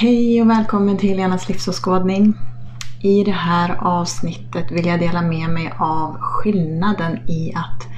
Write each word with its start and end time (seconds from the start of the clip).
Hej 0.00 0.42
och 0.42 0.50
välkommen 0.50 0.98
till 0.98 1.08
Helenas 1.08 1.48
livsåskådning. 1.48 2.34
I 3.02 3.24
det 3.24 3.32
här 3.32 3.76
avsnittet 3.78 4.70
vill 4.70 4.86
jag 4.86 5.00
dela 5.00 5.22
med 5.22 5.50
mig 5.50 5.72
av 5.78 6.16
skillnaden 6.20 7.16
i 7.28 7.52
att 7.54 7.88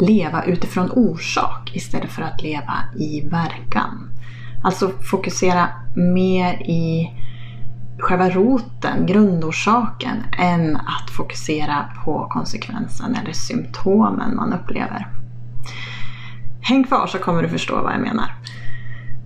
leva 0.00 0.44
utifrån 0.44 0.90
orsak 0.90 1.70
istället 1.74 2.10
för 2.10 2.22
att 2.22 2.42
leva 2.42 2.74
i 2.96 3.20
verkan. 3.20 4.10
Alltså 4.64 4.88
fokusera 4.88 5.68
mer 5.96 6.54
i 6.54 7.10
själva 7.98 8.30
roten, 8.30 9.06
grundorsaken, 9.06 10.16
än 10.38 10.76
att 10.76 11.10
fokusera 11.10 11.88
på 12.04 12.28
konsekvensen 12.30 13.14
eller 13.14 13.32
symptomen 13.32 14.36
man 14.36 14.52
upplever. 14.52 15.08
Häng 16.60 16.84
kvar 16.84 17.06
så 17.06 17.18
kommer 17.18 17.42
du 17.42 17.48
förstå 17.48 17.82
vad 17.82 17.92
jag 17.92 18.00
menar. 18.00 18.34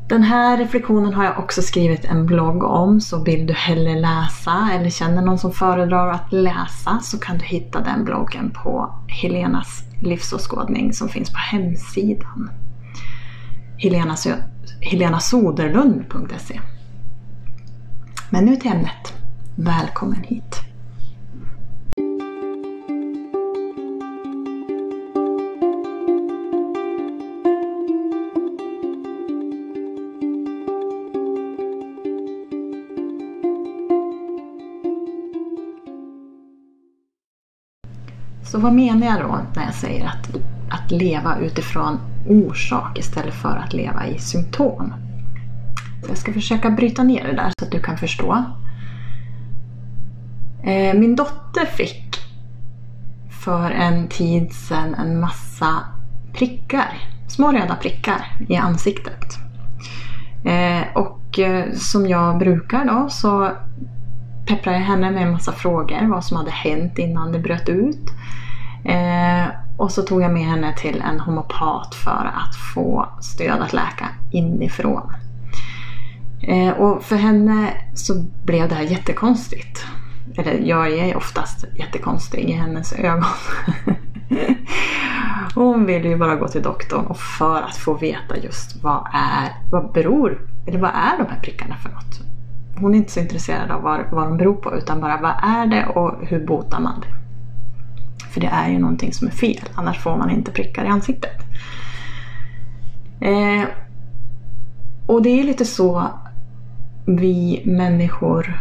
Den 0.08 0.22
här 0.22 0.58
reflektionen 0.58 1.14
har 1.14 1.24
jag 1.24 1.38
också 1.38 1.62
skrivit 1.62 2.04
en 2.04 2.26
blogg 2.26 2.64
om, 2.64 3.00
så 3.00 3.24
vill 3.24 3.46
du 3.46 3.52
hellre 3.52 4.00
läsa 4.00 4.70
eller 4.72 4.90
känner 4.90 5.22
någon 5.22 5.38
som 5.38 5.52
föredrar 5.52 6.10
att 6.10 6.32
läsa 6.32 6.98
så 7.02 7.18
kan 7.18 7.38
du 7.38 7.44
hitta 7.44 7.80
den 7.80 8.04
bloggen 8.04 8.50
på 8.50 8.94
Helenas 9.08 9.82
livsåskådning 10.02 10.92
som 10.92 11.08
finns 11.08 11.30
på 11.30 11.38
hemsidan. 11.38 12.50
helenasoderlund.se 14.80 16.60
Men 18.30 18.44
nu 18.44 18.56
till 18.56 18.70
ämnet. 18.70 19.14
Välkommen 19.56 20.22
hit! 20.22 20.67
Så 38.50 38.58
vad 38.58 38.72
menar 38.72 39.06
jag 39.06 39.20
då 39.20 39.40
när 39.54 39.64
jag 39.64 39.74
säger 39.74 40.06
att, 40.06 40.36
att 40.70 40.90
leva 40.90 41.38
utifrån 41.38 41.98
orsak 42.28 42.98
istället 42.98 43.34
för 43.34 43.56
att 43.56 43.72
leva 43.72 44.06
i 44.06 44.18
symptom? 44.18 44.94
Så 46.02 46.10
jag 46.10 46.18
ska 46.18 46.32
försöka 46.32 46.70
bryta 46.70 47.02
ner 47.02 47.24
det 47.24 47.32
där 47.32 47.52
så 47.58 47.64
att 47.64 47.72
du 47.72 47.82
kan 47.82 47.98
förstå. 47.98 48.44
Eh, 50.64 50.94
min 50.94 51.16
dotter 51.16 51.66
fick 51.66 52.16
för 53.44 53.70
en 53.70 54.08
tid 54.08 54.52
sedan 54.52 54.94
en 54.94 55.20
massa 55.20 55.78
prickar, 56.32 56.98
små 57.28 57.52
röda 57.52 57.74
prickar 57.74 58.36
i 58.48 58.56
ansiktet. 58.56 59.38
Eh, 60.44 60.96
och 60.96 61.38
eh, 61.38 61.72
som 61.72 62.06
jag 62.06 62.38
brukar 62.38 62.84
då 62.84 63.08
så 63.08 63.50
pepprade 64.46 64.78
jag 64.78 64.84
henne 64.84 65.10
med 65.10 65.22
en 65.22 65.32
massa 65.32 65.52
frågor 65.52 66.06
vad 66.10 66.24
som 66.24 66.36
hade 66.36 66.50
hänt 66.50 66.98
innan 66.98 67.32
det 67.32 67.38
bröt 67.38 67.68
ut. 67.68 68.10
Och 69.78 69.92
så 69.92 70.02
tog 70.02 70.22
jag 70.22 70.32
med 70.32 70.42
henne 70.42 70.74
till 70.76 71.02
en 71.02 71.20
homopat 71.20 71.94
för 71.94 72.32
att 72.34 72.56
få 72.74 73.08
stöd 73.20 73.60
att 73.60 73.72
läka 73.72 74.08
inifrån. 74.32 75.12
Eh, 76.42 76.70
och 76.70 77.02
för 77.02 77.16
henne 77.16 77.72
så 77.94 78.24
blev 78.44 78.68
det 78.68 78.74
här 78.74 78.82
jättekonstigt. 78.82 79.86
Eller 80.36 80.58
jag 80.58 80.92
är 80.92 81.16
oftast 81.16 81.64
jättekonstig 81.74 82.50
i 82.50 82.52
hennes 82.52 82.92
ögon. 82.92 83.24
Hon 85.54 85.86
ville 85.86 86.08
ju 86.08 86.16
bara 86.16 86.36
gå 86.36 86.48
till 86.48 86.62
doktorn 86.62 87.06
och 87.06 87.18
för 87.18 87.62
att 87.62 87.76
få 87.76 87.94
veta 87.94 88.36
just 88.36 88.82
vad 88.82 89.06
är, 89.12 89.52
vad 89.70 89.92
beror, 89.92 90.48
eller 90.66 90.78
vad 90.78 90.90
är 90.90 91.18
de 91.18 91.26
här 91.30 91.40
prickarna 91.42 91.76
för 91.76 91.88
något? 91.88 92.20
Hon 92.80 92.94
är 92.94 92.98
inte 92.98 93.12
så 93.12 93.20
intresserad 93.20 93.70
av 93.70 93.82
vad, 93.82 94.00
vad 94.12 94.24
de 94.24 94.36
beror 94.36 94.54
på 94.54 94.76
utan 94.76 95.00
bara 95.00 95.20
vad 95.20 95.34
är 95.42 95.66
det 95.66 95.86
och 95.86 96.26
hur 96.26 96.46
botar 96.46 96.80
man 96.80 97.00
det? 97.00 97.17
För 98.38 98.42
det 98.42 98.52
är 98.52 98.70
ju 98.70 98.78
någonting 98.78 99.12
som 99.12 99.26
är 99.26 99.32
fel, 99.32 99.68
annars 99.74 99.98
får 99.98 100.16
man 100.16 100.30
inte 100.30 100.50
prickar 100.50 100.84
i 100.84 100.88
ansiktet. 100.88 101.40
Eh, 103.20 103.68
och 105.06 105.22
det 105.22 105.40
är 105.40 105.44
lite 105.44 105.64
så 105.64 106.08
vi 107.06 107.62
människor 107.64 108.60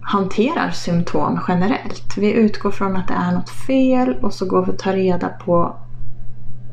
hanterar 0.00 0.70
symptom 0.70 1.40
generellt. 1.48 2.16
Vi 2.16 2.32
utgår 2.32 2.70
från 2.70 2.96
att 2.96 3.08
det 3.08 3.14
är 3.14 3.32
något 3.32 3.50
fel 3.50 4.18
och 4.22 4.34
så 4.34 4.46
går 4.46 4.66
vi 4.66 4.72
och 4.72 4.78
tar 4.78 4.92
reda 4.92 5.28
på 5.28 5.76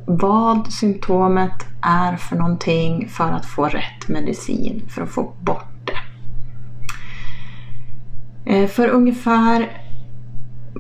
vad 0.05 0.67
symptomet 0.67 1.65
är 1.81 2.15
för 2.15 2.35
någonting 2.35 3.09
för 3.09 3.31
att 3.31 3.45
få 3.45 3.65
rätt 3.65 4.07
medicin, 4.07 4.81
för 4.89 5.01
att 5.01 5.09
få 5.09 5.33
bort 5.41 5.65
det. 5.85 5.97
Eh, 8.53 8.67
för 8.67 8.87
ungefär 8.87 9.86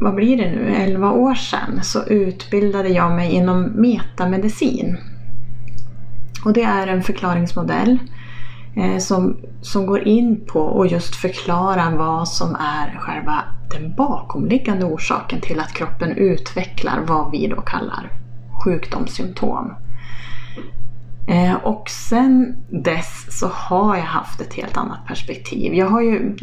vad 0.01 0.15
blir 0.15 0.37
det 0.37 0.51
nu, 0.51 0.75
11 0.75 1.11
år 1.11 1.35
sedan 1.35 1.79
så 1.83 2.03
utbildade 2.03 2.89
jag 2.89 3.11
mig 3.11 3.31
inom 3.31 3.63
metamedicin. 3.63 4.97
Och 6.45 6.53
det 6.53 6.63
är 6.63 6.87
en 6.87 7.03
förklaringsmodell 7.03 7.97
eh, 8.75 8.97
som, 8.97 9.37
som 9.61 9.85
går 9.85 10.07
in 10.07 10.45
på 10.45 10.81
att 10.81 10.91
just 10.91 11.15
förklara 11.15 11.95
vad 11.97 12.27
som 12.27 12.55
är 12.55 12.99
själva 12.99 13.43
den 13.71 13.95
bakomliggande 13.95 14.85
orsaken 14.85 15.41
till 15.41 15.59
att 15.59 15.73
kroppen 15.73 16.11
utvecklar 16.11 17.03
vad 17.07 17.31
vi 17.31 17.47
då 17.47 17.61
kallar 17.61 18.11
sjukdomssymptom. 18.63 19.73
Eh, 21.27 21.53
och 21.53 21.89
sen 21.89 22.55
dess 22.69 23.39
så 23.39 23.47
har 23.47 23.95
jag 23.95 24.03
haft 24.03 24.41
ett 24.41 24.53
helt 24.53 24.77
annat 24.77 25.05
perspektiv. 25.07 25.73
Jag 25.73 25.89
har 25.89 26.01
ju 26.01 26.35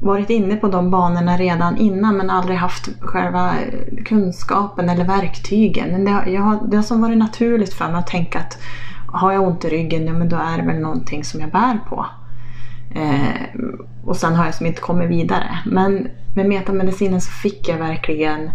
varit 0.00 0.30
inne 0.30 0.56
på 0.56 0.68
de 0.68 0.90
banorna 0.90 1.36
redan 1.36 1.76
innan 1.76 2.16
men 2.16 2.30
aldrig 2.30 2.56
haft 2.56 2.88
själva 3.00 3.50
eh, 3.50 4.04
kunskapen 4.04 4.88
eller 4.88 5.04
verktygen. 5.04 5.90
Men 5.90 6.04
det, 6.04 6.30
jag 6.30 6.42
har, 6.42 6.58
det 6.66 6.76
har 6.76 6.82
som 6.82 7.02
varit 7.02 7.18
naturligt 7.18 7.74
för 7.74 7.88
mig 7.88 7.98
att 7.98 8.06
tänka 8.06 8.38
att 8.38 8.58
har 9.06 9.32
jag 9.32 9.42
ont 9.42 9.64
i 9.64 9.68
ryggen, 9.68 10.06
ja 10.06 10.12
men 10.12 10.28
då 10.28 10.36
är 10.36 10.56
det 10.58 10.66
väl 10.66 10.80
någonting 10.80 11.24
som 11.24 11.40
jag 11.40 11.50
bär 11.50 11.78
på. 11.88 12.06
Eh, 12.94 13.60
och 14.04 14.16
sen 14.16 14.34
har 14.34 14.44
jag 14.44 14.54
som 14.54 14.66
inte 14.66 14.80
kommit 14.80 15.10
vidare. 15.10 15.58
Men 15.66 16.08
med 16.34 16.46
metamedicinen 16.46 17.20
så 17.20 17.30
fick 17.30 17.68
jag 17.68 17.78
verkligen 17.78 18.50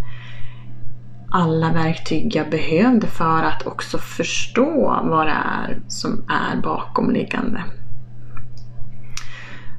alla 1.32 1.74
verktyg 1.74 2.36
jag 2.36 2.50
behövde 2.50 3.08
för 3.08 3.44
att 3.44 3.68
också 3.68 3.98
förstå 3.98 5.00
vad 5.04 5.28
det 5.28 5.32
är 5.32 5.80
som 5.88 6.26
är 6.30 6.62
bakomliggande. 6.62 7.64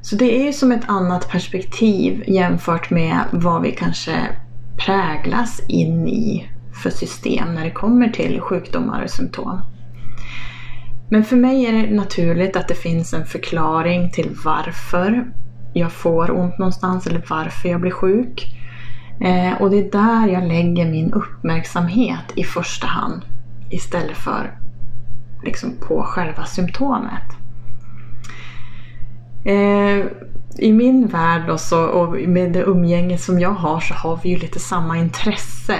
Så 0.01 0.15
det 0.15 0.41
är 0.41 0.45
ju 0.45 0.53
som 0.53 0.71
ett 0.71 0.89
annat 0.89 1.29
perspektiv 1.29 2.23
jämfört 2.27 2.89
med 2.89 3.19
vad 3.31 3.61
vi 3.61 3.71
kanske 3.71 4.27
präglas 4.77 5.61
in 5.67 6.07
i 6.07 6.49
för 6.83 6.89
system 6.89 7.55
när 7.55 7.63
det 7.63 7.71
kommer 7.71 8.09
till 8.09 8.41
sjukdomar 8.41 9.03
och 9.03 9.09
symptom. 9.09 9.61
Men 11.09 11.23
för 11.23 11.35
mig 11.35 11.65
är 11.65 11.73
det 11.73 11.95
naturligt 11.95 12.55
att 12.55 12.67
det 12.67 12.75
finns 12.75 13.13
en 13.13 13.25
förklaring 13.25 14.11
till 14.11 14.37
varför 14.45 15.31
jag 15.73 15.91
får 15.91 16.31
ont 16.31 16.57
någonstans 16.57 17.07
eller 17.07 17.23
varför 17.29 17.69
jag 17.69 17.81
blir 17.81 17.91
sjuk. 17.91 18.47
Eh, 19.21 19.61
och 19.61 19.69
det 19.69 19.77
är 19.77 19.91
där 19.91 20.27
jag 20.33 20.47
lägger 20.47 20.91
min 20.91 21.13
uppmärksamhet 21.13 22.33
i 22.35 22.43
första 22.43 22.87
hand 22.87 23.21
istället 23.69 24.17
för 24.17 24.59
liksom 25.43 25.71
på 25.87 26.03
själva 26.03 26.45
symptomet. 26.45 27.38
Eh, 29.45 30.05
I 30.57 30.71
min 30.71 31.07
värld 31.07 31.47
då 31.47 31.57
så, 31.57 31.85
och 31.85 32.29
med 32.29 32.53
det 32.53 32.63
umgänge 32.63 33.17
som 33.17 33.39
jag 33.39 33.51
har 33.51 33.79
så 33.79 33.93
har 33.93 34.19
vi 34.23 34.29
ju 34.29 34.37
lite 34.37 34.59
samma 34.59 34.97
intresse. 34.97 35.75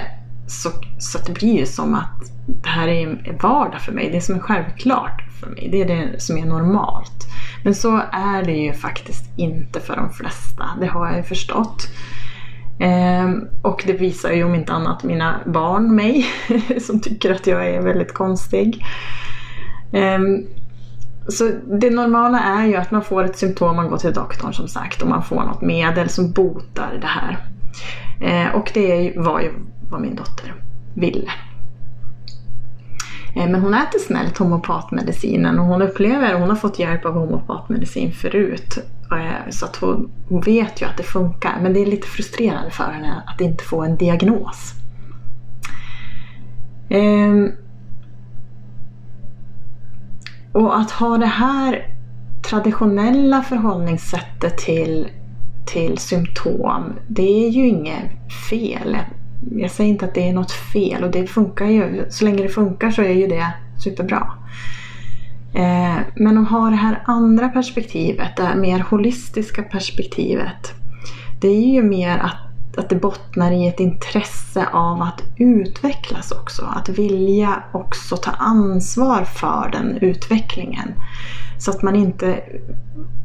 Så, 0.46 0.70
så 0.98 1.18
det 1.26 1.32
blir 1.32 1.58
ju 1.58 1.66
som 1.66 1.94
att 1.94 2.30
det 2.46 2.68
här 2.68 2.88
är 2.88 3.36
vardag 3.42 3.80
för 3.80 3.92
mig. 3.92 4.10
Det 4.12 4.20
som 4.20 4.34
är 4.34 4.40
självklart 4.40 5.22
för 5.40 5.50
mig. 5.50 5.68
Det 5.72 5.82
är 5.82 5.88
det 5.88 6.20
som 6.20 6.38
är 6.38 6.46
normalt. 6.46 7.26
Men 7.64 7.74
så 7.74 8.02
är 8.12 8.44
det 8.44 8.52
ju 8.52 8.72
faktiskt 8.72 9.38
inte 9.38 9.80
för 9.80 9.96
de 9.96 10.10
flesta. 10.10 10.64
Det 10.80 10.86
har 10.86 11.06
jag 11.06 11.16
ju 11.16 11.22
förstått. 11.22 11.88
Eh, 12.80 13.30
och 13.62 13.82
det 13.86 13.92
visar 13.92 14.32
ju 14.32 14.44
om 14.44 14.54
inte 14.54 14.72
annat 14.72 15.04
mina 15.04 15.40
barn 15.46 15.94
mig 15.94 16.26
som 16.80 17.00
tycker 17.00 17.34
att 17.34 17.46
jag 17.46 17.68
är 17.68 17.82
väldigt 17.82 18.14
konstig. 18.14 18.84
Eh, 19.92 20.18
så 21.30 21.50
det 21.80 21.90
normala 21.90 22.40
är 22.40 22.66
ju 22.66 22.76
att 22.76 22.90
man 22.90 23.04
får 23.04 23.24
ett 23.24 23.36
symptom, 23.36 23.76
man 23.76 23.88
går 23.88 23.96
till 23.96 24.12
doktorn 24.12 24.54
som 24.54 24.68
sagt 24.68 25.02
och 25.02 25.08
man 25.08 25.22
får 25.22 25.44
något 25.44 25.62
medel 25.62 26.08
som 26.08 26.32
botar 26.32 26.98
det 27.00 27.06
här. 27.06 27.38
Eh, 28.20 28.54
och 28.54 28.70
det 28.74 29.12
var 29.16 29.40
ju 29.40 29.52
vad 29.90 30.00
min 30.00 30.14
dotter 30.14 30.54
ville. 30.94 31.30
Eh, 33.36 33.48
men 33.50 33.54
hon 33.54 33.74
äter 33.74 33.98
snällt 33.98 34.38
homopatmedicinen 34.38 35.58
och 35.58 35.64
hon 35.64 35.82
upplever, 35.82 36.34
hon 36.34 36.48
har 36.48 36.56
fått 36.56 36.78
hjälp 36.78 37.04
av 37.04 37.12
homopatmedicin 37.12 38.12
förut. 38.12 38.78
Eh, 39.12 39.50
så 39.50 39.64
att 39.64 39.76
hon, 39.76 40.10
hon 40.28 40.40
vet 40.40 40.82
ju 40.82 40.86
att 40.86 40.96
det 40.96 41.02
funkar 41.02 41.58
men 41.62 41.72
det 41.72 41.80
är 41.80 41.86
lite 41.86 42.08
frustrerande 42.08 42.70
för 42.70 42.92
henne 42.92 43.22
att 43.26 43.40
inte 43.40 43.64
få 43.64 43.82
en 43.82 43.96
diagnos. 43.96 44.74
Ehm, 46.90 47.52
och 50.52 50.78
att 50.78 50.90
ha 50.90 51.18
det 51.18 51.26
här 51.26 51.86
traditionella 52.50 53.42
förhållningssättet 53.42 54.58
till, 54.58 55.08
till 55.66 55.98
symptom, 55.98 56.92
det 57.08 57.46
är 57.46 57.50
ju 57.50 57.66
inget 57.68 58.02
fel. 58.50 58.96
Jag 59.56 59.70
säger 59.70 59.90
inte 59.90 60.04
att 60.04 60.14
det 60.14 60.28
är 60.28 60.32
något 60.32 60.52
fel 60.52 61.04
och 61.04 61.10
det 61.10 61.26
funkar 61.26 61.66
ju. 61.66 62.04
Så 62.10 62.24
länge 62.24 62.42
det 62.42 62.48
funkar 62.48 62.90
så 62.90 63.02
är 63.02 63.12
ju 63.12 63.26
det 63.26 63.46
superbra. 63.84 64.32
Eh, 65.54 65.96
men 66.14 66.38
att 66.38 66.50
ha 66.50 66.70
det 66.70 66.76
här 66.76 67.02
andra 67.06 67.48
perspektivet, 67.48 68.36
det 68.36 68.42
här 68.42 68.56
mer 68.56 68.78
holistiska 68.78 69.62
perspektivet. 69.62 70.74
Det 71.40 71.48
är 71.48 71.72
ju 71.72 71.82
mer 71.82 72.18
att, 72.18 72.36
att 72.76 72.88
det 72.88 72.96
bottnar 72.96 73.52
i 73.52 73.68
ett 73.68 73.80
intresse 73.80 74.66
av 74.72 75.02
att 75.02 75.22
utvecklas 75.36 76.32
också. 76.32 76.64
Att 76.64 76.88
vilja 76.88 77.62
också 77.72 78.16
ta 78.16 78.30
ansvar 78.30 79.24
för 79.24 79.70
den 79.72 79.96
utvecklingen. 79.96 80.94
Så 81.58 81.70
att 81.70 81.82
man 81.82 81.96
inte 81.96 82.42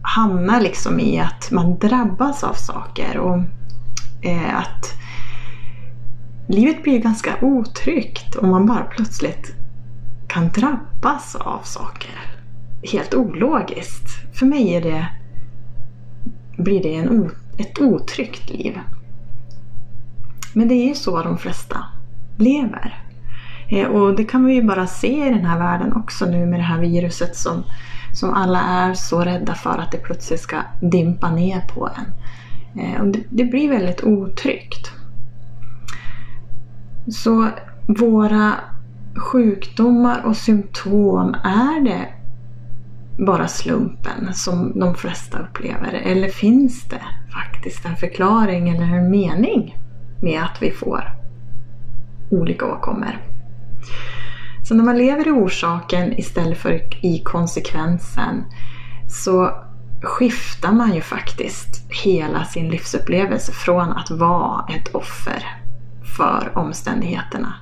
hamnar 0.01 0.61
liksom 0.61 0.99
i 0.99 1.19
att 1.19 1.51
man 1.51 1.77
drabbas 1.77 2.43
av 2.43 2.53
saker. 2.53 3.17
Och 3.17 3.37
eh, 4.21 4.57
att 4.57 4.95
Livet 6.47 6.83
blir 6.83 6.99
ganska 6.99 7.35
otryggt 7.41 8.35
om 8.35 8.49
man 8.49 8.65
bara 8.65 8.83
plötsligt 8.83 9.55
kan 10.27 10.49
drabbas 10.49 11.35
av 11.35 11.59
saker. 11.63 12.37
Helt 12.91 13.13
ologiskt. 13.13 14.07
För 14.33 14.45
mig 14.45 14.73
är 14.73 14.81
det, 14.81 15.07
blir 16.57 16.83
det 16.83 16.95
en, 16.95 17.31
ett 17.57 17.81
otryggt 17.81 18.49
liv. 18.49 18.79
Men 20.55 20.67
det 20.67 20.73
är 20.73 20.87
ju 20.87 20.95
så 20.95 21.23
de 21.23 21.37
flesta 21.37 21.85
lever. 22.37 23.03
Eh, 23.69 23.87
och 23.87 24.15
det 24.15 24.23
kan 24.23 24.45
vi 24.45 24.53
ju 24.53 24.63
bara 24.63 24.87
se 24.87 25.27
i 25.27 25.29
den 25.29 25.45
här 25.45 25.59
världen 25.59 25.93
också 25.93 26.25
nu 26.25 26.45
med 26.45 26.59
det 26.59 26.63
här 26.63 26.79
viruset 26.79 27.35
som, 27.35 27.63
som 28.13 28.33
alla 28.33 28.61
är 28.61 28.93
så 28.93 29.21
rädda 29.21 29.55
för 29.55 29.77
att 29.77 29.91
det 29.91 29.97
plötsligt 29.97 30.39
ska 30.39 30.57
dimpa 30.81 31.31
ner 31.31 31.61
på 31.61 31.89
en. 31.97 32.05
Eh, 32.81 33.01
och 33.01 33.07
det, 33.07 33.23
det 33.29 33.43
blir 33.43 33.69
väldigt 33.69 34.03
otryggt. 34.03 34.91
Så 37.07 37.49
våra 37.87 38.53
sjukdomar 39.15 40.25
och 40.25 40.37
symptom, 40.37 41.35
är 41.43 41.83
det 41.83 42.07
bara 43.25 43.47
slumpen 43.47 44.33
som 44.33 44.79
de 44.79 44.95
flesta 44.95 45.39
upplever? 45.39 45.93
Eller 45.93 46.29
finns 46.29 46.89
det 46.89 47.01
faktiskt 47.33 47.85
en 47.85 47.95
förklaring 47.95 48.69
eller 48.69 48.85
en 48.85 49.11
mening 49.11 49.75
med 50.21 50.43
att 50.43 50.61
vi 50.61 50.71
får 50.71 51.11
olika 52.31 52.65
åkommor? 52.65 53.17
Så 54.63 54.75
när 54.75 54.83
man 54.83 54.97
lever 54.97 55.27
i 55.27 55.31
orsaken 55.31 56.19
istället 56.19 56.57
för 56.57 57.05
i 57.05 57.21
konsekvensen 57.23 58.43
så 59.09 59.51
skiftar 60.01 60.71
man 60.71 60.93
ju 60.93 61.01
faktiskt 61.01 61.91
hela 62.03 62.43
sin 62.43 62.69
livsupplevelse 62.69 63.51
från 63.51 63.91
att 63.91 64.11
vara 64.11 64.65
ett 64.75 64.95
offer 64.95 65.43
för 66.17 66.57
omständigheterna 66.57 67.53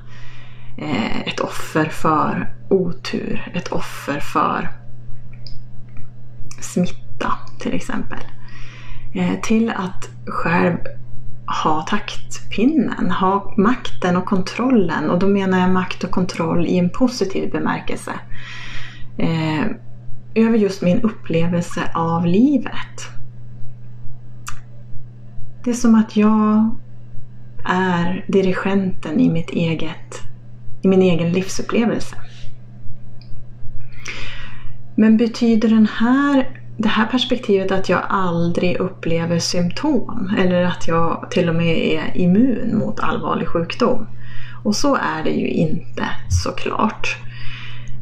eh, 0.78 1.22
ett 1.22 1.40
offer 1.40 1.86
för 1.86 2.56
otur, 2.70 3.52
ett 3.54 3.68
offer 3.68 4.20
för 4.20 4.70
smitta 6.62 7.34
till 7.60 7.74
exempel. 7.74 8.20
Eh, 9.16 9.40
till 9.42 9.70
att 9.70 10.10
själv 10.28 10.78
ha 11.46 11.82
taktpinnen, 11.82 13.12
ha 13.12 13.54
makten 13.58 14.18
och 14.18 14.26
kontrollen. 14.26 15.10
Och 15.10 15.20
då 15.20 15.28
menar 15.28 15.60
jag 15.60 15.70
makt 15.70 16.04
och 16.04 16.12
kontroll 16.12 16.66
i 16.66 16.78
en 16.78 16.90
positiv 16.90 17.52
bemärkelse. 17.52 18.12
Eh, 19.18 19.66
över 20.36 20.58
just 20.58 20.82
min 20.82 21.02
upplevelse 21.02 21.92
av 21.94 22.26
livet. 22.26 23.10
Det 25.64 25.70
är 25.70 25.74
som 25.74 25.96
att 25.96 26.16
jag 26.16 26.76
är 27.66 28.26
dirigenten 28.28 29.20
i 29.20 29.30
mitt 29.30 29.50
eget 29.50 30.22
i 30.84 30.88
min 30.88 31.02
egen 31.02 31.32
livsupplevelse. 31.32 32.16
Men 34.96 35.18
betyder 35.18 35.70
den 35.70 35.88
här, 35.88 36.63
det 36.78 36.90
här 36.90 37.06
perspektivet 37.06 37.72
att 37.72 37.90
jag 37.90 38.02
aldrig 38.10 38.78
upplever 38.78 39.40
symptom 39.40 40.36
eller 40.38 40.64
att 40.64 40.88
jag 40.88 41.28
till 41.32 41.50
och 41.50 41.56
med 41.56 41.78
är 41.78 42.18
immun 42.18 42.78
mot 42.78 43.00
allvarlig 43.00 43.48
sjukdom? 43.48 44.08
Och 44.64 44.76
så 44.76 44.96
är 44.96 45.24
det 45.24 45.30
ju 45.30 45.48
inte 45.48 46.04
såklart. 46.30 47.18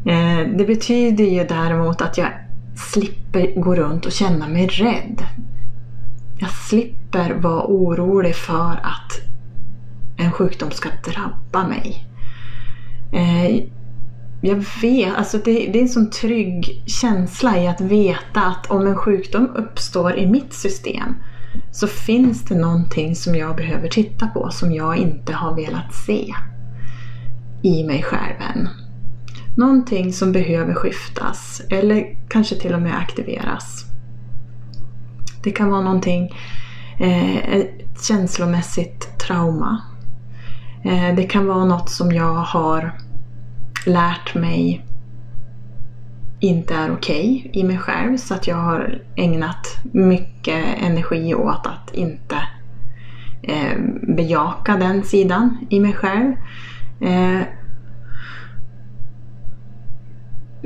Eh, 0.06 0.58
det 0.58 0.66
betyder 0.68 1.24
ju 1.24 1.44
däremot 1.44 2.02
att 2.02 2.18
jag 2.18 2.30
slipper 2.76 3.62
gå 3.62 3.76
runt 3.76 4.06
och 4.06 4.12
känna 4.12 4.48
mig 4.48 4.68
rädd. 4.68 5.24
Jag 6.40 6.50
slipper 6.50 7.34
vara 7.34 7.64
orolig 7.64 8.36
för 8.36 8.72
att 8.72 9.22
en 10.18 10.32
sjukdom 10.32 10.72
ska 10.72 10.90
drabba 10.90 11.68
mig. 11.68 12.08
Eh, 13.14 13.64
jag 14.42 14.66
vet, 14.82 15.16
alltså 15.16 15.38
det, 15.38 15.52
det, 15.52 15.80
är 15.80 15.82
en 15.82 15.90
sån 15.90 16.10
trygg 16.10 16.84
känsla 16.86 17.58
i 17.58 17.68
att 17.68 17.82
veta 17.82 18.42
att 18.42 18.72
om 18.72 18.88
en 18.88 18.96
sjukdom 18.96 19.48
uppstår 19.56 20.18
i 20.18 20.28
mitt 20.28 20.54
system 20.54 21.16
så 21.72 21.88
finns 21.88 22.46
det 22.46 22.56
någonting 22.56 23.16
som 23.16 23.36
jag 23.36 23.56
behöver 23.56 23.88
titta 23.88 24.28
på 24.28 24.50
som 24.52 24.72
jag 24.72 24.98
inte 24.98 25.34
har 25.34 25.56
velat 25.56 25.94
se 25.94 26.34
i 27.64 27.84
mig 27.84 28.04
själv 28.04 28.36
än. 28.56 28.70
Någonting 29.58 30.14
som 30.14 30.32
behöver 30.32 30.74
skiftas 30.74 31.62
eller 31.70 32.18
kanske 32.30 32.56
till 32.56 32.74
och 32.74 32.82
med 32.82 32.98
aktiveras. 32.98 33.86
Det 35.44 35.52
kan 35.52 35.70
vara 35.70 35.82
någonting, 35.82 36.30
eh, 37.00 37.56
ett 37.56 38.04
känslomässigt 38.08 39.20
trauma 39.20 39.82
Eh, 40.84 41.16
det 41.16 41.24
kan 41.24 41.48
vara 41.48 41.66
något 41.66 41.90
som 41.90 42.12
jag 42.12 42.36
har 42.36 42.98
lärt 43.86 44.36
mig 44.36 44.86
inte 46.39 46.75
är 46.75 46.92
okej 46.92 47.45
okay 47.50 47.62
i 47.62 47.63
mig 47.63 47.78
själv 47.78 48.18
så 48.18 48.33
att 48.33 48.48
jag 48.48 48.56
har 48.56 49.01
ägnat 49.16 49.78
mycket 49.92 50.66
energi 50.81 51.36
åt 51.36 51.68
att 51.68 51.94
inte 51.94 52.36
eh, 53.44 53.78
bejaka 54.16 54.78
den 54.78 55.04
sidan 55.04 55.57
i 55.69 55.80
mig 55.80 55.94
själv. 55.94 56.33
Eh, 57.01 57.42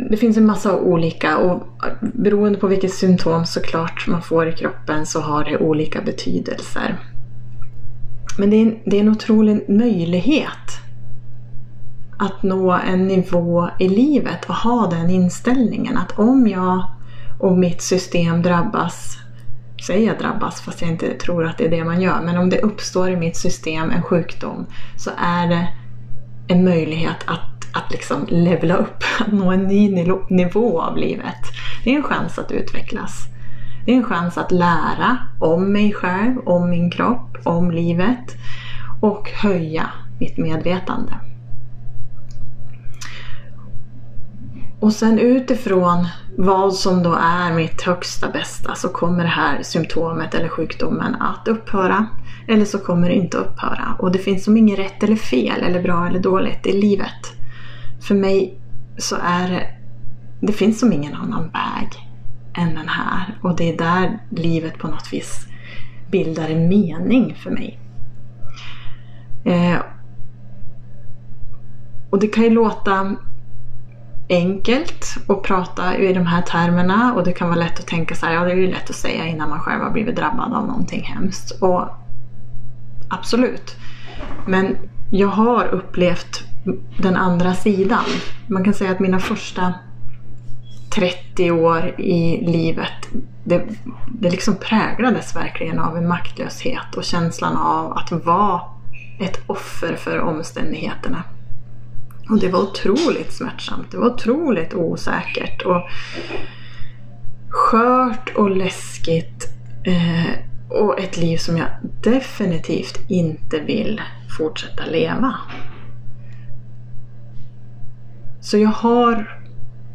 det 0.09 0.17
finns 0.17 0.37
en 0.37 0.45
massa 0.45 0.79
olika 0.79 1.37
och 1.37 1.63
beroende 2.01 2.59
på 2.59 2.67
vilket 2.67 2.93
symptom 2.93 3.45
såklart 3.45 4.07
man 4.07 4.21
får 4.21 4.47
i 4.47 4.51
kroppen 4.51 5.05
så 5.05 5.21
har 5.21 5.43
det 5.43 5.57
olika 5.57 6.01
betydelser. 6.01 6.99
Men 8.37 8.49
det 8.49 8.55
är, 8.55 8.81
det 8.85 8.97
är 8.97 9.01
en 9.01 9.09
otrolig 9.09 9.69
möjlighet 9.69 10.84
att 12.17 12.43
nå 12.43 12.71
en 12.71 13.07
nivå 13.07 13.69
i 13.79 13.89
livet 13.89 14.45
och 14.45 14.55
ha 14.55 14.87
den 14.87 15.09
inställningen 15.09 15.97
att 15.97 16.19
om 16.19 16.47
jag 16.47 16.85
och 17.39 17.57
mitt 17.57 17.81
system 17.81 18.41
drabbas, 18.41 19.17
säger 19.87 20.07
jag 20.07 20.19
drabbas 20.19 20.61
fast 20.61 20.81
jag 20.81 20.91
inte 20.91 21.13
tror 21.13 21.45
att 21.45 21.57
det 21.57 21.65
är 21.65 21.69
det 21.69 21.83
man 21.83 22.01
gör, 22.01 22.21
men 22.21 22.37
om 22.37 22.49
det 22.49 22.61
uppstår 22.61 23.09
i 23.09 23.15
mitt 23.15 23.37
system 23.37 23.91
en 23.91 24.01
sjukdom 24.01 24.65
så 24.97 25.09
är 25.17 25.47
det 25.47 25.67
en 26.47 26.63
möjlighet 26.63 27.17
att, 27.25 27.77
att 27.77 27.91
liksom 27.91 28.25
levla 28.29 28.75
upp, 28.75 29.03
att 29.19 29.31
nå 29.31 29.51
en 29.51 29.63
ny 29.63 30.05
nivå 30.29 30.81
av 30.81 30.97
livet. 30.97 31.41
Det 31.83 31.91
är 31.91 31.95
en 31.95 32.03
chans 32.03 32.39
att 32.39 32.51
utvecklas. 32.51 33.27
Det 33.85 33.91
är 33.91 33.95
en 33.95 34.03
chans 34.03 34.37
att 34.37 34.51
lära 34.51 35.17
om 35.39 35.71
mig 35.73 35.93
själv, 35.93 36.39
om 36.45 36.69
min 36.69 36.91
kropp, 36.91 37.37
om 37.43 37.71
livet 37.71 38.35
och 39.01 39.29
höja 39.29 39.89
mitt 40.19 40.37
medvetande. 40.37 41.13
Och 44.85 44.93
sen 44.93 45.19
utifrån 45.19 46.07
vad 46.37 46.73
som 46.73 47.03
då 47.03 47.13
är 47.13 47.53
mitt 47.53 47.81
högsta 47.81 48.29
bästa 48.29 48.75
så 48.75 48.89
kommer 48.89 49.23
det 49.23 49.29
här 49.29 49.63
symptomet 49.63 50.33
eller 50.35 50.47
sjukdomen 50.47 51.15
att 51.15 51.47
upphöra. 51.47 52.07
Eller 52.47 52.65
så 52.65 52.79
kommer 52.79 53.09
det 53.09 53.15
inte 53.15 53.37
upphöra. 53.37 53.95
Och 53.99 54.11
det 54.11 54.19
finns 54.19 54.43
som 54.43 54.57
inget 54.57 54.79
rätt 54.79 55.03
eller 55.03 55.15
fel 55.15 55.63
eller 55.63 55.81
bra 55.81 56.07
eller 56.07 56.19
dåligt 56.19 56.65
i 56.67 56.81
livet. 56.81 57.33
För 58.01 58.15
mig 58.15 58.59
så 58.97 59.15
är 59.23 59.49
det, 59.49 59.67
det 60.41 60.53
finns 60.53 60.79
som 60.79 60.93
ingen 60.93 61.13
annan 61.13 61.43
väg 61.43 61.89
än 62.55 62.75
den 62.75 62.87
här. 62.87 63.39
Och 63.41 63.55
det 63.55 63.73
är 63.73 63.77
där 63.77 64.19
livet 64.29 64.77
på 64.77 64.87
något 64.87 65.13
vis 65.13 65.47
bildar 66.11 66.49
en 66.49 66.67
mening 66.67 67.35
för 67.43 67.51
mig. 67.51 67.79
Eh, 69.45 69.79
och 72.09 72.19
det 72.19 72.27
kan 72.27 72.43
ju 72.43 72.49
låta 72.49 73.15
enkelt 74.29 75.15
att 75.27 75.43
prata 75.43 75.97
i 75.97 76.13
de 76.13 76.25
här 76.25 76.41
termerna 76.41 77.13
och 77.13 77.23
det 77.23 77.33
kan 77.33 77.47
vara 77.49 77.59
lätt 77.59 77.79
att 77.79 77.87
tänka 77.87 78.15
så 78.15 78.25
här, 78.25 78.33
ja 78.33 78.43
det 78.43 78.51
är 78.51 78.55
ju 78.55 78.71
lätt 78.71 78.89
att 78.89 78.95
säga 78.95 79.25
innan 79.27 79.49
man 79.49 79.59
själv 79.59 79.81
har 79.81 79.91
blivit 79.91 80.15
drabbad 80.15 80.53
av 80.53 80.67
någonting 80.67 81.03
hemskt. 81.03 81.61
Och 81.61 81.89
Absolut. 83.09 83.75
Men 84.47 84.77
jag 85.11 85.27
har 85.27 85.65
upplevt 85.65 86.43
den 86.97 87.15
andra 87.15 87.53
sidan. 87.53 88.05
Man 88.47 88.63
kan 88.63 88.73
säga 88.73 88.91
att 88.91 88.99
mina 88.99 89.19
första 89.19 89.73
30 90.95 91.51
år 91.51 91.99
i 91.99 92.45
livet, 92.45 93.07
det, 93.43 93.65
det 94.07 94.29
liksom 94.29 94.55
präglades 94.55 95.35
verkligen 95.35 95.79
av 95.79 95.97
en 95.97 96.07
maktlöshet 96.07 96.95
och 96.95 97.03
känslan 97.03 97.57
av 97.57 97.91
att 97.91 98.11
vara 98.11 98.61
ett 99.19 99.43
offer 99.47 99.95
för 99.95 100.19
omständigheterna. 100.19 101.23
Och 102.29 102.39
det 102.39 102.49
var 102.49 102.59
otroligt 102.59 103.33
smärtsamt, 103.33 103.91
det 103.91 103.97
var 103.97 104.07
otroligt 104.07 104.73
osäkert 104.73 105.61
och 105.61 105.81
skört 107.49 108.31
och 108.35 108.57
läskigt. 108.57 109.49
Eh, 109.85 110.39
och 110.69 110.99
ett 110.99 111.17
liv 111.17 111.37
som 111.37 111.57
jag 111.57 111.67
definitivt 112.03 112.99
inte 113.09 113.59
vill 113.59 114.01
fortsätta 114.37 114.85
leva. 114.85 115.35
Så 118.41 118.57
jag 118.57 118.69
har, 118.69 119.39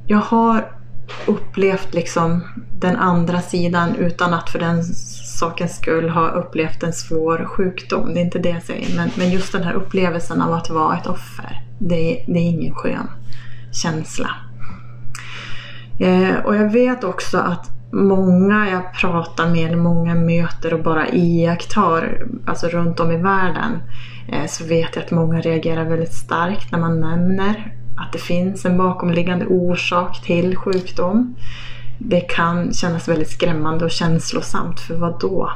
jag 0.06 0.18
har 0.18 0.72
upplevt 1.26 1.94
liksom 1.94 2.40
den 2.78 2.96
andra 2.96 3.40
sidan 3.40 3.94
utan 3.94 4.34
att 4.34 4.50
för 4.50 4.58
den 4.58 4.84
sakens 5.38 5.76
skull 5.76 6.08
ha 6.08 6.28
upplevt 6.30 6.82
en 6.82 6.92
svår 6.92 7.44
sjukdom. 7.44 8.14
Det 8.14 8.20
är 8.20 8.25
inte 8.25 8.38
det 8.38 8.49
jag 8.49 8.62
säger. 8.62 8.96
Men, 8.96 9.10
men 9.18 9.30
just 9.30 9.52
den 9.52 9.62
här 9.62 9.72
upplevelsen 9.72 10.42
av 10.42 10.52
att 10.52 10.70
vara 10.70 10.96
ett 10.96 11.06
offer. 11.06 11.70
Det, 11.80 12.25
det 12.26 12.38
är 12.38 12.50
ingen 12.50 12.75
skön 12.75 13.10
känsla. 13.72 14.30
Eh, 15.99 16.37
och 16.44 16.56
jag 16.56 16.72
vet 16.72 17.04
också 17.04 17.38
att 17.38 17.70
många 17.92 18.70
jag 18.70 18.94
pratar 18.94 19.50
med, 19.50 19.66
eller 19.66 19.76
många 19.76 20.14
möter 20.14 20.75
och 20.75 20.82
bara 20.82 21.08
iakttar, 21.08 22.26
alltså 22.46 22.68
runt 22.68 23.00
om 23.00 23.10
i 23.10 23.16
världen, 23.16 23.82
eh, 24.28 24.46
så 24.46 24.64
vet 24.64 24.96
jag 24.96 25.04
att 25.04 25.10
många 25.10 25.40
reagerar 25.40 25.84
väldigt 25.84 26.14
starkt 26.14 26.72
när 26.72 26.78
man 26.78 27.00
nämner 27.00 27.75
att 27.96 28.12
det 28.12 28.18
finns 28.18 28.64
en 28.64 28.78
bakomliggande 28.78 29.46
orsak 29.46 30.22
till 30.22 30.56
sjukdom. 30.56 31.37
Det 31.99 32.20
kan 32.20 32.72
kännas 32.72 33.08
väldigt 33.08 33.30
skrämmande 33.30 33.84
och 33.84 33.90
känslosamt, 33.90 34.80
för 34.80 34.94
vad 34.94 35.20
då? 35.20 35.50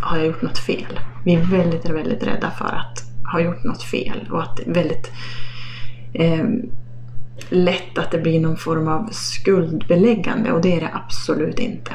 Har 0.00 0.16
jag 0.16 0.26
gjort 0.26 0.42
något 0.42 0.58
fel? 0.58 1.00
Vi 1.24 1.34
är 1.34 1.44
väldigt, 1.44 1.88
väldigt 1.88 2.22
rädda 2.22 2.50
för 2.50 2.64
att 2.64 3.09
har 3.32 3.40
gjort 3.40 3.64
något 3.64 3.82
fel 3.82 4.28
och 4.30 4.42
att 4.42 4.56
det 4.56 4.70
är 4.70 4.74
väldigt 4.74 5.10
eh, 6.12 6.44
lätt 7.48 7.98
att 7.98 8.10
det 8.10 8.18
blir 8.18 8.40
någon 8.40 8.56
form 8.56 8.88
av 8.88 9.08
skuldbeläggande 9.12 10.52
och 10.52 10.60
det 10.60 10.76
är 10.76 10.80
det 10.80 10.90
absolut 10.92 11.58
inte. 11.58 11.92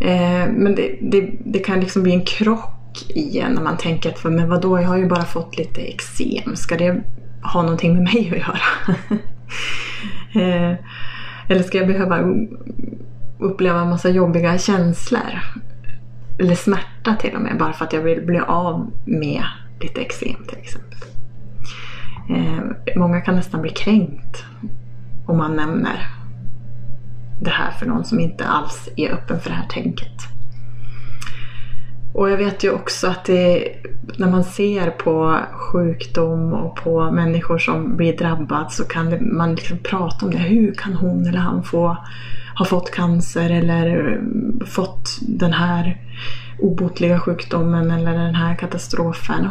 Eh, 0.00 0.52
men 0.52 0.74
det, 0.74 0.98
det, 1.00 1.30
det, 1.44 1.58
kan 1.58 1.80
liksom 1.80 2.02
bli 2.02 2.12
en 2.12 2.24
krock 2.24 3.04
igen 3.08 3.52
när 3.52 3.62
man 3.62 3.76
tänker 3.76 4.10
att 4.10 4.24
men 4.24 4.48
vadå, 4.48 4.80
jag 4.80 4.88
har 4.88 4.96
ju 4.96 5.06
bara 5.06 5.24
fått 5.24 5.58
lite 5.58 5.80
eksem. 5.80 6.56
Ska 6.56 6.76
det 6.76 7.02
ha 7.52 7.62
någonting 7.62 7.94
med 7.94 8.02
mig 8.02 8.30
att 8.30 8.38
göra? 8.38 8.58
eh, 10.44 10.76
eller 11.48 11.62
ska 11.62 11.78
jag 11.78 11.86
behöva 11.86 12.24
uppleva 13.38 13.80
en 13.80 13.88
massa 13.88 14.08
jobbiga 14.08 14.58
känslor? 14.58 15.40
Eller 16.38 16.54
smärta 16.54 17.14
till 17.14 17.34
och 17.34 17.40
med 17.40 17.58
bara 17.58 17.72
för 17.72 17.84
att 17.84 17.92
jag 17.92 18.02
vill 18.02 18.26
bli 18.26 18.38
av 18.38 18.90
med 19.04 19.42
lite 19.80 20.00
eksem 20.00 20.44
till 20.48 20.58
exempel. 20.58 20.98
Eh, 22.30 22.96
många 22.96 23.20
kan 23.20 23.36
nästan 23.36 23.62
bli 23.62 23.70
kränkt 23.70 24.44
om 25.26 25.36
man 25.36 25.56
nämner 25.56 26.06
det 27.40 27.50
här 27.50 27.70
för 27.70 27.86
någon 27.86 28.04
som 28.04 28.20
inte 28.20 28.46
alls 28.46 28.88
är 28.96 29.12
öppen 29.12 29.40
för 29.40 29.50
det 29.50 29.56
här 29.56 29.68
tänket. 29.68 30.28
Och 32.14 32.30
jag 32.30 32.36
vet 32.36 32.64
ju 32.64 32.70
också 32.70 33.06
att 33.06 33.24
det, 33.24 33.68
när 34.16 34.30
man 34.30 34.44
ser 34.44 34.90
på 34.90 35.38
sjukdom 35.52 36.52
och 36.52 36.76
på 36.76 37.10
människor 37.10 37.58
som 37.58 37.96
blir 37.96 38.16
drabbade 38.16 38.70
så 38.70 38.84
kan 38.84 39.10
det, 39.10 39.20
man 39.20 39.54
liksom 39.54 39.78
prata 39.78 40.26
om 40.26 40.32
det. 40.32 40.38
Hur 40.38 40.74
kan 40.74 40.94
hon 40.94 41.26
eller 41.26 41.38
han 41.38 41.62
få, 41.62 41.96
har 42.58 42.64
fått 42.64 42.90
cancer 42.90 43.50
eller 43.50 44.12
eh, 44.12 44.66
fått 44.66 45.18
den 45.20 45.52
här 45.52 46.02
obotliga 46.58 47.20
sjukdomen 47.20 47.90
eller 47.90 48.12
den 48.12 48.34
här 48.34 48.54
katastrofen. 48.54 49.48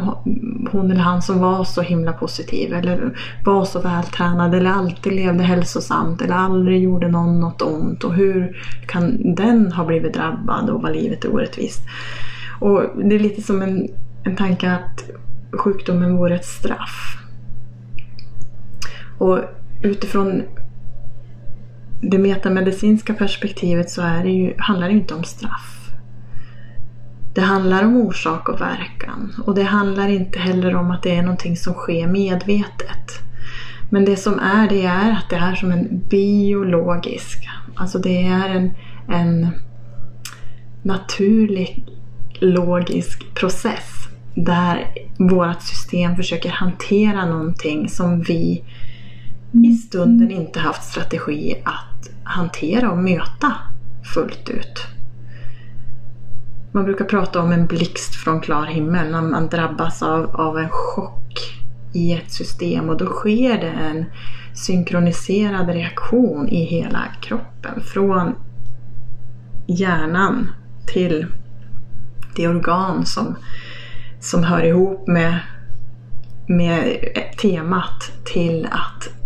Hon 0.72 0.90
eller 0.90 1.00
han 1.00 1.22
som 1.22 1.38
var 1.38 1.64
så 1.64 1.82
himla 1.82 2.12
positiv 2.12 2.72
eller 2.72 3.18
var 3.44 3.64
så 3.64 3.80
vältränad 3.80 4.54
eller 4.54 4.70
alltid 4.70 5.12
levde 5.12 5.44
hälsosamt 5.44 6.22
eller 6.22 6.34
aldrig 6.34 6.82
gjorde 6.82 7.08
någon 7.08 7.40
något 7.40 7.62
ont. 7.62 8.04
Och 8.04 8.14
hur 8.14 8.56
kan 8.86 9.34
den 9.34 9.72
ha 9.72 9.84
blivit 9.84 10.14
drabbad 10.14 10.70
och 10.70 10.82
vad 10.82 10.92
livet 10.92 11.24
är 11.24 11.34
orättvist? 11.34 11.80
Och 12.60 12.82
det 13.04 13.14
är 13.14 13.20
lite 13.20 13.42
som 13.42 13.62
en, 13.62 13.88
en 14.24 14.36
tanke 14.36 14.72
att 14.72 15.10
sjukdomen 15.52 16.16
vore 16.16 16.34
ett 16.34 16.44
straff. 16.44 17.18
Och 19.18 19.38
utifrån 19.82 20.42
det 22.00 22.18
metamedicinska 22.18 23.14
perspektivet 23.14 23.90
så 23.90 24.02
är 24.02 24.24
det 24.24 24.30
ju, 24.30 24.54
handlar 24.58 24.88
det 24.88 24.94
inte 24.94 25.14
om 25.14 25.24
straff. 25.24 25.74
Det 27.34 27.40
handlar 27.40 27.84
om 27.84 27.96
orsak 27.96 28.48
och 28.48 28.60
verkan 28.60 29.34
och 29.46 29.54
det 29.54 29.62
handlar 29.62 30.08
inte 30.08 30.38
heller 30.38 30.74
om 30.76 30.90
att 30.90 31.02
det 31.02 31.16
är 31.16 31.22
någonting 31.22 31.56
som 31.56 31.74
sker 31.74 32.06
medvetet. 32.06 33.20
Men 33.90 34.04
det 34.04 34.16
som 34.16 34.38
är, 34.38 34.68
det 34.68 34.84
är 34.84 35.12
att 35.12 35.30
det 35.30 35.36
är 35.36 35.54
som 35.54 35.72
en 35.72 36.02
biologisk, 36.10 37.48
alltså 37.74 37.98
det 37.98 38.26
är 38.26 38.48
en, 38.48 38.70
en 39.08 39.48
naturlig 40.82 41.84
logisk 42.40 43.34
process 43.34 44.08
där 44.34 44.86
vårt 45.18 45.62
system 45.62 46.16
försöker 46.16 46.50
hantera 46.50 47.26
någonting 47.26 47.88
som 47.88 48.22
vi 48.22 48.64
i 49.52 49.76
stunden 49.76 50.30
inte 50.30 50.60
haft 50.60 50.82
strategi 50.82 51.62
att 51.64 52.10
hantera 52.24 52.90
och 52.90 52.98
möta 52.98 53.52
fullt 54.14 54.48
ut. 54.48 54.86
Man 56.72 56.84
brukar 56.84 57.04
prata 57.04 57.40
om 57.42 57.52
en 57.52 57.66
blixt 57.66 58.14
från 58.14 58.40
klar 58.40 58.66
himmel 58.66 59.10
när 59.10 59.22
man 59.22 59.48
drabbas 59.48 60.02
av, 60.02 60.36
av 60.36 60.58
en 60.58 60.68
chock 60.70 61.58
i 61.92 62.12
ett 62.12 62.32
system 62.32 62.88
och 62.88 62.96
då 62.96 63.06
sker 63.06 63.60
det 63.60 63.70
en 63.70 64.04
synkroniserad 64.54 65.68
reaktion 65.68 66.48
i 66.48 66.64
hela 66.64 67.04
kroppen. 67.20 67.80
Från 67.80 68.34
hjärnan 69.66 70.52
till 70.86 71.26
det 72.36 72.48
organ 72.48 73.06
som, 73.06 73.36
som 74.20 74.44
hör 74.44 74.64
ihop 74.64 75.08
med, 75.08 75.38
med 76.48 76.96
temat 77.42 78.12
till 78.24 78.68
att 78.70 79.17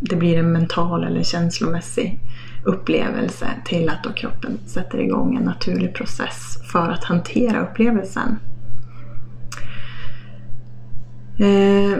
det 0.00 0.16
blir 0.16 0.38
en 0.38 0.52
mental 0.52 1.04
eller 1.04 1.22
känslomässig 1.22 2.20
upplevelse 2.64 3.46
till 3.64 3.88
att 3.88 4.04
då 4.04 4.12
kroppen 4.12 4.58
sätter 4.66 4.98
igång 4.98 5.36
en 5.36 5.42
naturlig 5.42 5.94
process 5.94 6.58
för 6.72 6.88
att 6.88 7.04
hantera 7.04 7.60
upplevelsen. 7.60 8.38
Eh, 11.38 11.98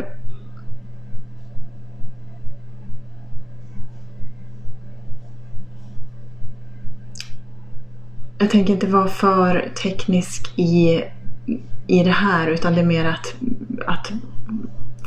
jag 8.38 8.50
tänker 8.50 8.73
inte 8.73 8.87
vara 8.87 9.09
för 9.09 9.71
teknisk 9.83 10.59
i, 10.59 11.02
i 11.87 12.05
det 12.05 12.11
här 12.11 12.49
utan 12.49 12.75
det 12.75 12.81
är 12.81 12.87
mer 12.87 13.05
att, 13.05 13.35
att 13.87 14.12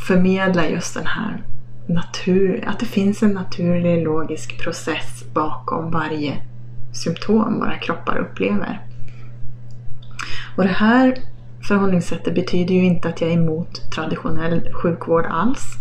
förmedla 0.08 0.70
just 0.70 0.94
den 0.94 1.06
här 1.06 1.44
natur, 1.88 2.64
att 2.68 2.80
det 2.80 2.86
finns 2.86 3.24
en 3.24 3.32
naturlig 3.32 4.04
logisk 4.04 4.64
process 4.64 5.24
bakom 5.34 5.92
varje 5.92 6.42
symptom 6.94 7.60
våra 7.60 7.78
kroppar 7.78 8.18
upplever. 8.18 8.86
Och 10.58 10.64
det 10.64 10.70
här 10.70 11.18
förhållningssättet 11.68 12.36
betyder 12.36 12.76
ju 12.76 12.84
inte 12.86 13.10
att 13.10 13.22
jag 13.22 13.30
är 13.30 13.36
emot 13.36 13.92
traditionell 13.92 14.74
sjukvård 14.74 15.26
alls. 15.30 15.76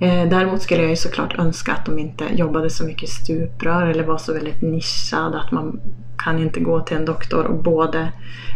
Eh, 0.00 0.28
däremot 0.28 0.62
skulle 0.62 0.80
jag 0.80 0.90
ju 0.90 0.96
såklart 0.96 1.38
önska 1.38 1.72
att 1.72 1.86
de 1.86 1.98
inte 1.98 2.24
jobbade 2.34 2.70
så 2.70 2.84
mycket 2.84 3.08
stuprör 3.08 3.86
eller 3.86 4.04
var 4.04 4.18
så 4.18 4.32
väldigt 4.34 4.62
nischad 4.62 5.34
att 5.34 5.50
man 5.50 5.80
kan 6.24 6.38
inte 6.38 6.60
gå 6.60 6.80
till 6.80 6.96
en 6.96 7.04
doktor 7.04 7.44
och 7.44 7.62
både, 7.62 8.12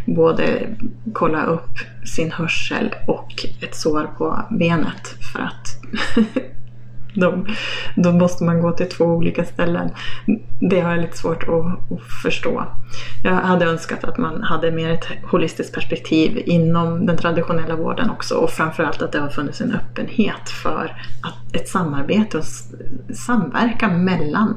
både 0.06 0.68
kolla 1.12 1.44
upp 1.44 1.78
sin 2.04 2.33
hörsel 2.33 2.94
och 3.06 3.47
ett 3.61 3.76
sår 3.76 4.11
på 4.18 4.42
benet 4.50 5.09
för 5.33 5.38
att 5.38 5.80
då, 7.14 7.47
då 7.97 8.12
måste 8.12 8.44
man 8.44 8.61
gå 8.61 8.73
till 8.73 8.88
två 8.88 9.04
olika 9.04 9.44
ställen. 9.44 9.90
Det 10.61 10.80
har 10.80 10.90
jag 10.90 11.00
lite 11.00 11.16
svårt 11.16 11.42
att, 11.42 11.92
att, 11.92 12.02
förstå. 12.23 12.64
Jag 13.25 13.33
hade 13.35 13.64
önskat 13.64 14.04
att 14.04 14.18
man 14.18 14.42
hade 14.42 14.71
mer 14.71 14.90
ett 14.90 15.06
holistiskt 15.23 15.75
perspektiv 15.75 16.42
inom 16.47 17.06
den 17.06 17.16
traditionella 17.16 17.76
vården 17.76 18.11
också 18.11 18.35
och 18.35 18.50
framförallt 18.50 19.02
att 19.02 19.12
det 19.12 19.18
har 19.18 19.28
funnits 19.28 19.61
en 19.61 19.73
öppenhet 19.73 20.50
för 20.62 20.97
att 21.23 21.56
ett 21.56 21.68
samarbete 21.68 22.38
och 22.38 22.44
samverkan 23.14 24.04
mellan 24.04 24.56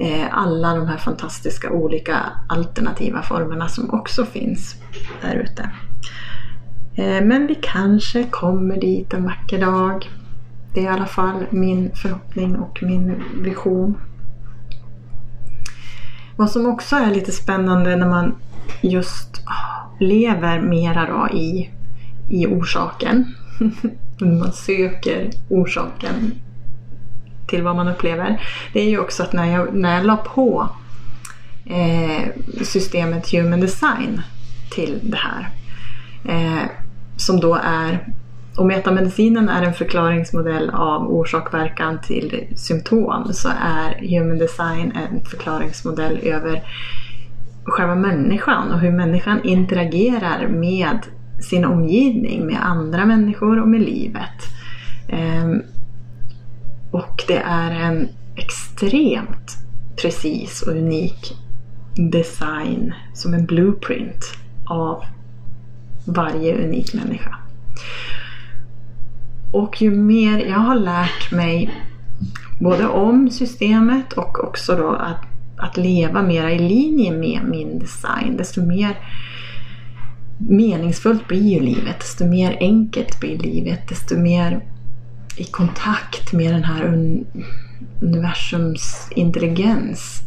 Eh, 0.00 0.26
alla 0.30 0.74
de 0.74 0.86
här 0.86 0.96
fantastiska 0.96 1.70
olika 1.70 2.18
alternativa 2.48 3.22
formerna 3.22 3.68
som 3.68 3.90
också 3.90 4.24
finns 4.24 4.76
där 5.22 5.34
ute. 5.36 5.70
Eh, 6.94 7.24
men 7.24 7.46
vi 7.46 7.54
kanske 7.54 8.24
kommer 8.24 8.80
dit 8.80 9.14
en 9.14 9.24
vacker 9.24 9.60
dag. 9.60 10.10
Det 10.74 10.80
är 10.80 10.84
i 10.84 10.88
alla 10.88 11.06
fall 11.06 11.44
min 11.50 11.90
förhoppning 11.94 12.56
och 12.56 12.78
min 12.82 13.22
vision. 13.42 13.98
Vad 16.36 16.50
som 16.50 16.66
också 16.66 16.96
är 16.96 17.14
lite 17.14 17.32
spännande 17.32 17.96
när 17.96 18.08
man 18.08 18.34
just 18.80 19.42
lever 20.00 20.60
mera 20.60 21.06
då 21.06 21.28
i, 21.38 21.70
i 22.28 22.46
orsaken. 22.46 23.34
man 24.20 24.52
söker 24.52 25.30
orsaken 25.48 26.32
till 27.48 27.62
vad 27.62 27.76
man 27.76 27.88
upplever. 27.88 28.42
Det 28.72 28.80
är 28.80 28.88
ju 28.88 28.98
också 28.98 29.22
att 29.22 29.32
när 29.32 29.46
jag, 29.46 29.74
när 29.74 29.94
jag 29.94 30.06
la 30.06 30.16
på 30.16 30.68
eh, 31.66 32.28
systemet 32.62 33.32
Human 33.32 33.60
Design 33.60 34.22
till 34.70 35.00
det 35.02 35.16
här. 35.16 35.48
Eh, 36.24 36.68
som 37.16 37.40
då 37.40 37.58
är, 37.64 38.08
och 38.56 38.66
metamedicinen 38.66 39.48
är 39.48 39.62
en 39.62 39.74
förklaringsmodell 39.74 40.70
av 40.70 41.08
orsak-verkan 41.08 41.98
till 42.00 42.46
symptom 42.56 43.32
så 43.32 43.48
är 43.48 44.08
Human 44.08 44.38
Design 44.38 44.92
en 44.92 45.24
förklaringsmodell 45.24 46.18
över 46.22 46.62
själva 47.64 47.94
människan 47.94 48.72
och 48.72 48.80
hur 48.80 48.92
människan 48.92 49.40
interagerar 49.44 50.48
med 50.48 50.98
sin 51.40 51.64
omgivning, 51.64 52.46
med 52.46 52.66
andra 52.66 53.06
människor 53.06 53.60
och 53.60 53.68
med 53.68 53.80
livet. 53.80 54.42
Eh, 55.08 55.48
och 56.90 57.24
det 57.28 57.38
är 57.38 57.70
en 57.70 58.08
extremt 58.36 59.56
precis 60.02 60.62
och 60.62 60.72
unik 60.72 61.36
design 62.12 62.94
som 63.14 63.34
en 63.34 63.46
blueprint 63.46 64.24
av 64.66 65.04
varje 66.06 66.64
unik 66.64 66.94
människa. 66.94 67.36
Och 69.52 69.82
ju 69.82 69.90
mer 69.90 70.38
jag 70.38 70.58
har 70.58 70.74
lärt 70.74 71.32
mig 71.32 71.70
både 72.60 72.88
om 72.88 73.30
systemet 73.30 74.12
och 74.12 74.44
också 74.44 74.76
då 74.76 74.88
att, 74.88 75.22
att 75.56 75.76
leva 75.76 76.22
mera 76.22 76.52
i 76.52 76.58
linje 76.58 77.12
med 77.12 77.40
min 77.44 77.78
design, 77.78 78.36
desto 78.36 78.66
mer 78.66 78.98
meningsfullt 80.38 81.28
blir 81.28 81.54
ju 81.54 81.60
livet, 81.60 81.98
desto 82.00 82.26
mer 82.26 82.56
enkelt 82.60 83.20
blir 83.20 83.38
livet, 83.38 83.88
desto 83.88 84.16
mer 84.16 84.60
i 85.40 85.44
kontakt 85.44 86.32
med 86.32 86.54
den 86.54 86.64
här 86.64 86.84
un 86.84 87.26
universums 88.02 89.08
intelligens 89.10 90.22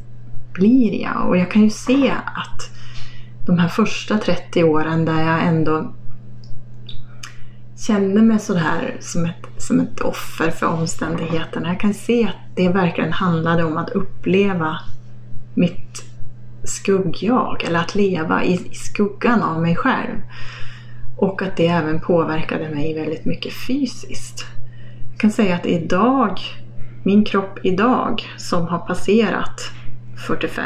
blir 0.53 1.01
jag. 1.01 1.27
Och 1.27 1.37
jag 1.37 1.51
kan 1.51 1.61
ju 1.61 1.69
se 1.69 2.11
att 2.11 2.69
de 3.45 3.59
här 3.59 3.67
första 3.67 4.17
30 4.17 4.63
åren 4.63 5.05
där 5.05 5.21
jag 5.21 5.43
ändå 5.43 5.93
kände 7.87 8.21
mig 8.21 8.39
sådär 8.39 8.97
som 8.99 9.25
ett, 9.25 9.47
som 9.57 9.79
ett 9.79 10.01
offer 10.01 10.51
för 10.51 10.67
omständigheterna. 10.67 11.67
Jag 11.67 11.79
kan 11.79 11.93
se 11.93 12.23
att 12.23 12.55
det 12.55 12.69
verkligen 12.69 13.13
handlade 13.13 13.63
om 13.63 13.77
att 13.77 13.89
uppleva 13.89 14.79
mitt 15.55 16.03
skuggjag, 16.63 17.63
eller 17.63 17.79
att 17.79 17.95
leva 17.95 18.43
i, 18.43 18.53
i 18.53 18.75
skuggan 18.75 19.41
av 19.41 19.61
mig 19.61 19.75
själv. 19.75 20.21
Och 21.17 21.41
att 21.41 21.57
det 21.57 21.67
även 21.67 21.99
påverkade 21.99 22.69
mig 22.69 22.93
väldigt 22.93 23.25
mycket 23.25 23.53
fysiskt. 23.53 24.45
Jag 25.21 25.23
kan 25.23 25.45
säga 25.45 25.55
att 25.55 25.65
idag, 25.65 26.39
min 27.03 27.25
kropp 27.25 27.59
idag 27.63 28.23
som 28.37 28.67
har 28.67 28.79
passerat 28.79 29.71
45, 30.27 30.63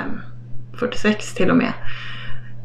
46 0.79 1.33
till 1.33 1.49
och 1.49 1.57
med, 1.57 1.73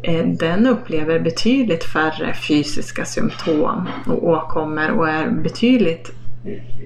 eh, 0.02 0.26
den 0.26 0.66
upplever 0.66 1.20
betydligt 1.20 1.84
färre 1.84 2.34
fysiska 2.34 3.04
symptom 3.04 3.88
och 4.06 4.28
åkommor 4.28 4.90
och 4.90 5.08
är 5.08 5.30
betydligt 5.30 6.12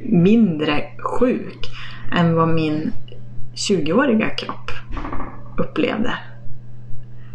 mindre 0.05 0.83
sjuk 0.99 1.71
än 2.19 2.35
vad 2.35 2.49
min 2.49 2.93
20-åriga 3.55 4.31
kropp 4.31 4.71
upplevde. 5.59 6.15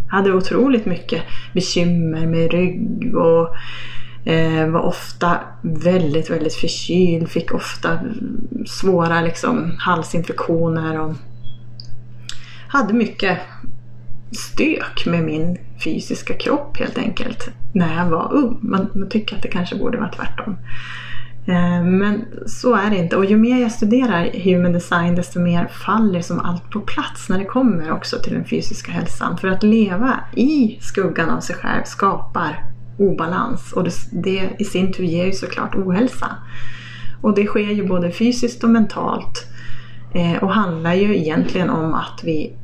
Jag 0.07 0.15
hade 0.15 0.33
otroligt 0.33 0.85
mycket 0.85 1.21
bekymmer 1.53 2.27
med 2.27 2.51
rygg 2.51 3.15
och 3.15 3.55
Eh, 4.25 4.67
var 4.67 4.81
ofta 4.81 5.39
väldigt, 5.61 6.29
väldigt 6.29 6.53
förkyld, 6.53 7.29
fick 7.29 7.53
ofta 7.53 7.99
svåra 8.67 9.21
liksom, 9.21 9.75
halsinfektioner 9.79 10.99
och 10.99 11.13
hade 12.67 12.93
mycket 12.93 13.39
stök 14.31 15.05
med 15.05 15.23
min 15.23 15.57
fysiska 15.83 16.33
kropp 16.33 16.77
helt 16.77 16.97
enkelt 16.97 17.49
när 17.73 17.97
jag 17.97 18.05
var 18.05 18.33
ung. 18.33 18.59
Man, 18.61 18.89
man 18.93 19.09
tycker 19.09 19.35
att 19.35 19.41
det 19.41 19.47
kanske 19.47 19.75
borde 19.75 19.97
vara 19.97 20.11
tvärtom. 20.11 20.57
Eh, 21.47 21.83
men 21.83 22.25
så 22.45 22.75
är 22.75 22.89
det 22.89 22.97
inte 22.97 23.15
och 23.15 23.25
ju 23.25 23.37
mer 23.37 23.61
jag 23.61 23.71
studerar 23.71 24.29
human 24.43 24.73
design 24.73 25.15
desto 25.15 25.39
mer 25.39 25.67
faller 25.67 26.21
som 26.21 26.39
allt 26.39 26.69
på 26.69 26.79
plats 26.79 27.29
när 27.29 27.39
det 27.39 27.45
kommer 27.45 27.91
också 27.91 28.17
till 28.19 28.33
den 28.33 28.45
fysiska 28.45 28.91
hälsan. 28.91 29.37
För 29.37 29.47
att 29.47 29.63
leva 29.63 30.19
i 30.35 30.77
skuggan 30.81 31.29
av 31.29 31.39
sig 31.39 31.55
själv 31.55 31.83
skapar 31.85 32.65
obalans 32.99 33.73
och 33.73 33.83
det, 33.83 33.91
det 34.11 34.49
i 34.59 34.63
sin 34.63 34.93
tur 34.93 35.03
ger 35.03 35.25
ju 35.25 35.31
såklart 35.31 35.75
ohälsa. 35.75 36.35
Och 37.21 37.35
det 37.35 37.45
sker 37.45 37.71
ju 37.71 37.87
både 37.87 38.11
fysiskt 38.11 38.63
och 38.63 38.69
mentalt 38.69 39.47
eh, 40.13 40.43
och 40.43 40.53
handlar 40.53 40.93
ju 40.93 41.17
egentligen 41.17 41.69
om 41.69 41.93
att 41.93 42.21
vi 42.23 42.55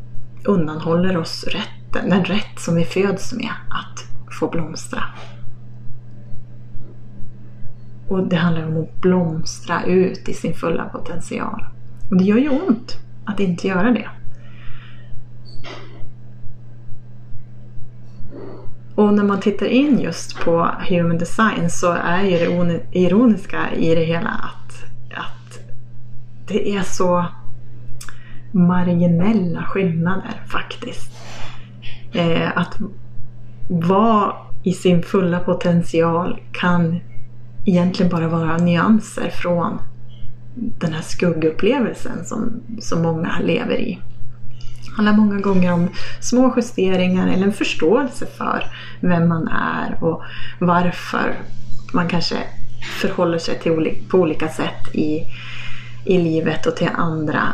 undanhåller 0.46 1.18
oss 1.18 1.44
rätten, 1.44 2.10
den 2.10 2.24
rätt 2.24 2.60
som 2.60 2.76
vi 2.76 2.86
föds 2.86 3.34
med 3.34 3.52
att 3.70 4.06
få 4.40 4.50
blomstra. 4.50 5.04
Och 8.08 8.28
det 8.28 8.36
handlar 8.36 8.68
om 8.68 8.84
att 8.84 9.02
blomstra 9.02 9.84
ut 9.84 10.30
i 10.30 10.34
sin 10.34 10.54
fulla 10.54 10.86
potential. 10.86 11.66
Och 12.10 12.18
det 12.18 12.24
gör 12.24 12.38
ju 12.38 12.50
ont 12.50 12.98
att 13.26 13.40
inte 13.40 13.68
göra 13.68 13.92
det. 13.92 14.10
Och 18.96 19.14
när 19.14 19.24
man 19.24 19.40
tittar 19.40 19.66
in 19.66 20.00
just 20.00 20.40
på 20.40 20.72
human 20.90 21.18
design 21.18 21.70
så 21.70 21.92
är 21.92 22.24
ju 22.24 22.66
det 22.66 22.82
ironiska 22.92 23.74
i 23.76 23.96
det 23.96 24.04
hela 24.04 24.30
att, 24.30 24.84
att 25.18 25.60
det 26.48 26.76
är 26.76 26.82
så 26.82 27.26
marginella 28.52 29.64
skillnader 29.64 30.42
faktiskt. 30.48 31.12
Eh, 32.14 32.58
att 32.58 32.78
vara 33.70 34.34
i 34.64 34.74
sin 34.74 35.04
fulla 35.04 35.40
potential 35.40 36.40
kan 36.52 37.00
egentligen 37.66 38.12
bara 38.12 38.28
vara 38.28 38.58
nyanser 38.58 39.30
från 39.30 39.80
den 40.56 40.94
här 40.94 41.02
skuggupplevelsen 41.02 42.26
som, 42.26 42.62
som 42.80 43.02
många 43.02 43.40
lever 43.40 43.80
i. 43.80 44.00
Det 44.96 45.04
handlar 45.04 45.26
många 45.26 45.42
gånger 45.42 45.74
om 45.74 45.90
små 46.22 46.54
justeringar 46.56 47.28
eller 47.28 47.46
en 47.46 47.54
förståelse 47.54 48.26
för 48.38 48.66
vem 49.00 49.28
man 49.30 49.48
är 49.48 50.04
och 50.04 50.24
varför 50.60 51.36
man 51.94 52.08
kanske 52.08 52.36
förhåller 53.02 53.38
sig 53.38 53.60
till, 53.60 53.98
på 54.10 54.18
olika 54.18 54.50
sätt 54.50 54.96
i, 54.96 55.24
i 56.06 56.18
livet 56.18 56.66
och 56.66 56.76
till 56.76 56.90
andra 56.94 57.54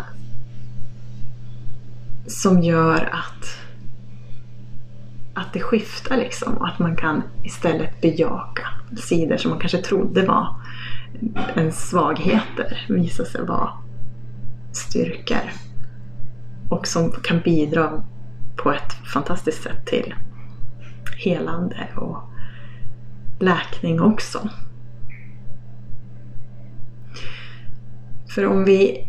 som 2.27 2.63
gör 2.63 3.10
att, 3.12 3.58
att 5.34 5.54
det 5.54 5.60
skiftar 5.60 6.17
liksom 6.17 6.54
och 6.54 6.67
att 6.67 6.80
man 6.80 6.95
kan 6.95 7.23
istället 7.43 8.01
bejaka 8.01 8.67
sidor 8.97 9.38
som 9.38 9.51
man 9.51 9.60
kanske 9.60 9.77
trodde 9.77 10.25
var 10.25 10.56
en 11.56 11.71
svagheter 11.71 12.86
visar 12.89 13.25
sig 13.25 13.45
vara 13.45 13.69
styrkor 14.73 15.70
och 16.71 16.88
som 16.88 17.12
kan 17.12 17.39
bidra 17.39 18.03
på 18.55 18.71
ett 18.71 18.93
fantastiskt 19.13 19.63
sätt 19.63 19.86
till 19.86 20.13
helande 21.17 21.88
och 21.95 22.17
läkning 23.39 24.01
också. 24.01 24.49
För 28.36 28.45
om 28.45 28.65
vi 28.65 29.07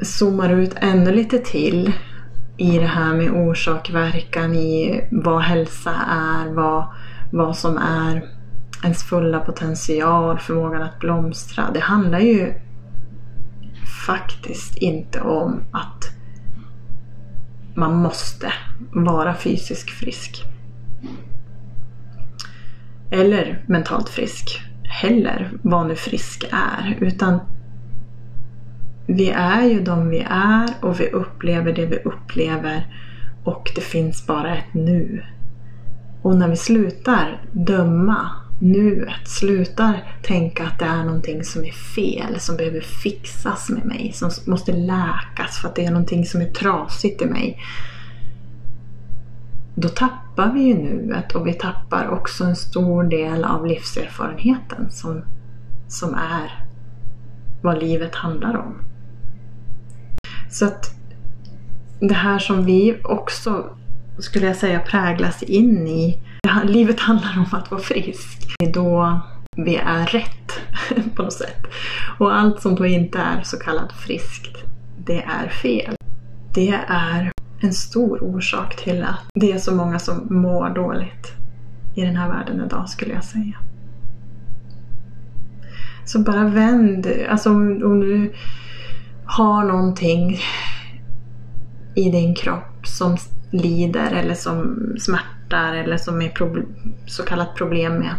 zoomar 0.00 0.50
ut 0.50 0.74
ännu 0.76 1.12
lite 1.12 1.38
till 1.38 1.92
i 2.56 2.78
det 2.78 2.86
här 2.86 3.14
med 3.14 3.30
orsak-verkan, 3.30 4.54
i 4.54 5.00
vad 5.10 5.42
hälsa 5.42 5.92
är, 6.08 6.48
vad, 6.48 6.86
vad 7.32 7.56
som 7.56 7.76
är 7.78 8.30
ens 8.84 9.02
fulla 9.02 9.40
potential, 9.40 10.38
förmågan 10.38 10.82
att 10.82 10.98
blomstra. 10.98 11.70
Det 11.74 11.80
handlar 11.80 12.18
ju 12.18 12.54
faktiskt 14.06 14.76
inte 14.76 15.20
om 15.20 15.62
att 15.72 16.14
man 17.74 17.96
måste 17.96 18.52
vara 18.92 19.34
fysiskt 19.34 19.90
frisk. 19.90 20.44
Eller 23.10 23.64
mentalt 23.66 24.08
frisk. 24.08 24.60
Heller 24.82 25.50
vad 25.62 25.86
nu 25.86 25.94
frisk 25.94 26.44
är. 26.52 26.98
Utan 27.00 27.40
vi 29.06 29.30
är 29.30 29.62
ju 29.62 29.80
de 29.80 30.08
vi 30.08 30.26
är 30.30 30.70
och 30.80 31.00
vi 31.00 31.10
upplever 31.10 31.72
det 31.72 31.86
vi 31.86 31.96
upplever 31.96 32.86
och 33.44 33.72
det 33.74 33.80
finns 33.80 34.26
bara 34.26 34.56
ett 34.56 34.74
nu. 34.74 35.24
Och 36.22 36.36
när 36.36 36.48
vi 36.48 36.56
slutar 36.56 37.42
döma 37.52 38.30
nuet. 38.64 39.28
Slutar 39.28 40.12
tänka 40.22 40.66
att 40.66 40.78
det 40.78 40.84
är 40.84 41.04
någonting 41.04 41.44
som 41.44 41.64
är 41.64 41.72
fel, 41.72 42.40
som 42.40 42.56
behöver 42.56 42.80
fixas 42.80 43.70
med 43.70 43.86
mig, 43.86 44.12
som 44.14 44.30
måste 44.46 44.72
läkas 44.72 45.58
för 45.60 45.68
att 45.68 45.76
det 45.76 45.84
är 45.84 45.90
någonting 45.90 46.26
som 46.26 46.40
är 46.40 46.50
trasigt 46.50 47.22
i 47.22 47.26
mig. 47.26 47.58
Då 49.74 49.88
tappar 49.88 50.52
vi 50.52 50.60
ju 50.60 50.74
nuet 50.74 51.32
och 51.32 51.46
vi 51.46 51.52
tappar 51.52 52.08
också 52.08 52.44
en 52.44 52.56
stor 52.56 53.04
del 53.04 53.44
av 53.44 53.66
livserfarenheten 53.66 54.90
som, 54.90 55.24
som 55.88 56.14
är 56.14 56.64
vad 57.62 57.82
livet 57.82 58.14
handlar 58.14 58.56
om. 58.56 58.84
Så 60.50 60.64
att 60.64 60.94
det 62.00 62.14
här 62.14 62.38
som 62.38 62.64
vi 62.64 63.00
också, 63.04 63.76
skulle 64.18 64.46
jag 64.46 64.56
säga, 64.56 64.80
präglas 64.80 65.42
in 65.42 65.88
i. 65.88 66.18
Livet 66.64 67.00
handlar 67.00 67.38
om 67.38 67.58
att 67.58 67.70
vara 67.70 67.80
frisk. 67.80 68.54
Det 68.58 68.64
är 68.64 68.72
då 68.72 69.20
vi 69.56 69.76
är 69.76 70.06
rätt 70.06 70.60
på 71.14 71.22
något 71.22 71.32
sätt. 71.32 71.66
Och 72.18 72.36
allt 72.36 72.62
som 72.62 72.74
då 72.74 72.86
inte 72.86 73.18
är 73.18 73.42
så 73.42 73.58
kallat 73.58 73.92
friskt, 73.92 74.56
det 75.06 75.22
är 75.22 75.48
fel. 75.48 75.94
Det 76.54 76.80
är 76.88 77.32
en 77.60 77.72
stor 77.72 78.24
orsak 78.24 78.76
till 78.76 79.02
att 79.02 79.20
det 79.34 79.52
är 79.52 79.58
så 79.58 79.74
många 79.74 79.98
som 79.98 80.26
mår 80.30 80.74
dåligt 80.74 81.32
i 81.96 82.00
den 82.00 82.16
här 82.16 82.28
världen 82.28 82.64
idag 82.66 82.88
skulle 82.88 83.14
jag 83.14 83.24
säga. 83.24 83.56
Så 86.04 86.18
bara 86.18 86.48
vänd, 86.48 87.06
alltså 87.28 87.50
om 87.50 88.00
du 88.00 88.32
har 89.26 89.64
någonting 89.64 90.38
i 91.94 92.10
din 92.10 92.34
kropp 92.34 92.86
som 92.86 93.16
lider 93.50 94.12
eller 94.12 94.34
som 94.34 94.76
smärtar 94.98 95.33
eller 95.54 95.96
som 95.96 96.22
är 96.22 96.32
så 97.06 97.22
kallat 97.22 97.54
problem 97.54 97.92
med. 97.92 98.14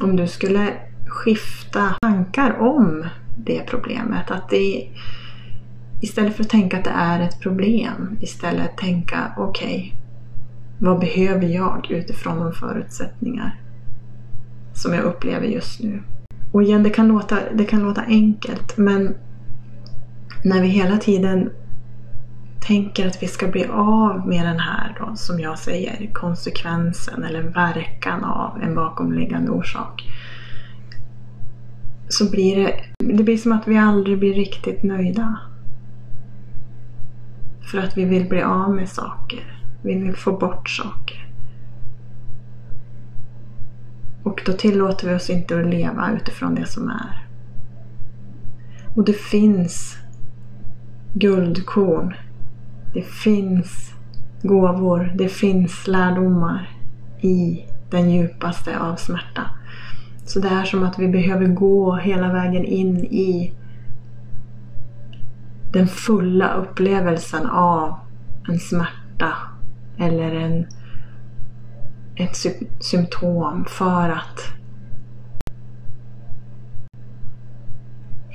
Om 0.00 0.16
du 0.16 0.26
skulle 0.26 0.72
skifta 1.06 1.94
tankar 2.00 2.60
om 2.60 3.06
det 3.36 3.66
problemet. 3.66 4.30
Att 4.30 4.50
det 4.50 4.88
Istället 6.02 6.36
för 6.36 6.42
att 6.42 6.50
tänka 6.50 6.78
att 6.78 6.84
det 6.84 6.90
är 6.90 7.20
ett 7.20 7.40
problem, 7.40 8.16
istället 8.20 8.76
tänka 8.76 9.32
okej, 9.36 9.66
okay, 9.66 9.92
vad 10.78 11.00
behöver 11.00 11.46
jag 11.46 11.90
utifrån 11.90 12.38
de 12.38 12.52
förutsättningar 12.52 13.60
som 14.74 14.94
jag 14.94 15.04
upplever 15.04 15.46
just 15.46 15.80
nu? 15.80 16.02
Och 16.52 16.62
igen, 16.62 16.82
det 16.82 16.90
kan 16.90 17.08
låta, 17.08 17.38
det 17.54 17.64
kan 17.64 17.82
låta 17.82 18.02
enkelt 18.02 18.76
men 18.76 19.14
när 20.44 20.62
vi 20.62 20.68
hela 20.68 20.96
tiden 20.96 21.50
tänker 22.62 23.06
att 23.06 23.22
vi 23.22 23.26
ska 23.26 23.48
bli 23.48 23.64
av 23.66 24.28
med 24.28 24.46
den 24.46 24.58
här, 24.60 24.96
då, 25.00 25.16
som 25.16 25.40
jag 25.40 25.58
säger, 25.58 26.10
konsekvensen 26.12 27.24
eller 27.24 27.42
verkan 27.42 28.24
av 28.24 28.62
en 28.62 28.74
bakomliggande 28.74 29.50
orsak. 29.50 30.02
Så 32.08 32.30
blir 32.30 32.56
det, 32.56 32.84
det 32.98 33.24
blir 33.24 33.36
som 33.36 33.52
att 33.52 33.68
vi 33.68 33.78
aldrig 33.78 34.18
blir 34.18 34.34
riktigt 34.34 34.82
nöjda. 34.82 35.38
För 37.70 37.78
att 37.78 37.96
vi 37.96 38.04
vill 38.04 38.28
bli 38.28 38.42
av 38.42 38.74
med 38.74 38.88
saker. 38.88 39.58
Vi 39.82 39.94
vill 39.94 40.16
få 40.16 40.32
bort 40.32 40.68
saker. 40.68 41.28
Och 44.22 44.42
då 44.46 44.52
tillåter 44.52 45.08
vi 45.08 45.14
oss 45.14 45.30
inte 45.30 45.60
att 45.60 45.66
leva 45.66 46.12
utifrån 46.12 46.54
det 46.54 46.66
som 46.66 46.88
är. 46.88 47.26
Och 48.96 49.04
det 49.04 49.16
finns 49.16 49.96
guldkorn. 51.14 52.14
Det 52.94 53.02
finns 53.02 53.94
gåvor, 54.42 55.12
det 55.14 55.28
finns 55.28 55.86
lärdomar 55.86 56.70
i 57.20 57.64
den 57.90 58.10
djupaste 58.10 58.78
av 58.78 58.96
smärta. 58.96 59.42
Så 60.24 60.40
det 60.40 60.48
är 60.48 60.64
som 60.64 60.84
att 60.84 60.98
vi 60.98 61.08
behöver 61.08 61.46
gå 61.46 61.96
hela 61.96 62.32
vägen 62.32 62.64
in 62.64 62.96
i 63.04 63.52
den 65.72 65.86
fulla 65.86 66.54
upplevelsen 66.54 67.46
av 67.46 67.98
en 68.48 68.58
smärta 68.58 69.32
eller 69.98 70.34
en, 70.34 70.66
ett 72.16 72.36
sy 72.36 72.50
symptom 72.80 73.64
för 73.68 74.08
att 74.08 74.40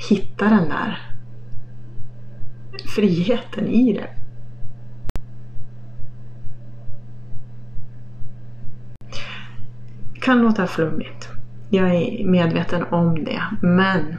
hitta 0.10 0.46
den 0.46 0.70
där 0.70 0.98
friheten 2.96 3.68
i 3.68 3.94
det. 3.94 4.17
Kan 10.28 10.42
låta 10.42 10.68
flummigt. 10.68 11.30
Jag 11.70 11.96
är 11.96 12.26
medveten 12.26 12.84
om 12.92 13.24
det. 13.24 13.42
Men 13.62 14.18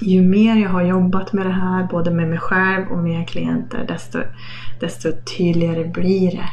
ju 0.00 0.22
mer 0.22 0.56
jag 0.56 0.70
har 0.70 0.82
jobbat 0.82 1.32
med 1.32 1.46
det 1.46 1.52
här, 1.52 1.88
både 1.90 2.10
med 2.10 2.28
mig 2.28 2.38
själv 2.38 2.86
och 2.90 2.98
med 2.98 3.28
klienter, 3.28 3.84
desto, 3.88 4.18
desto 4.80 5.08
tydligare 5.36 5.84
blir 5.84 6.30
det. 6.30 6.48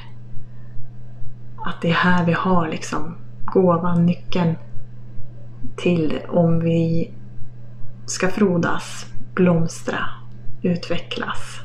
Att 1.66 1.82
det 1.82 1.90
är 1.90 1.94
här 1.94 2.26
vi 2.26 2.34
har 2.34 2.68
liksom 2.68 3.16
gåvan, 3.46 4.06
nyckeln 4.06 4.56
till 5.78 6.20
om 6.30 6.60
vi 6.60 7.12
ska 8.06 8.28
frodas, 8.28 9.06
blomstra, 9.36 10.00
utvecklas 10.62 11.60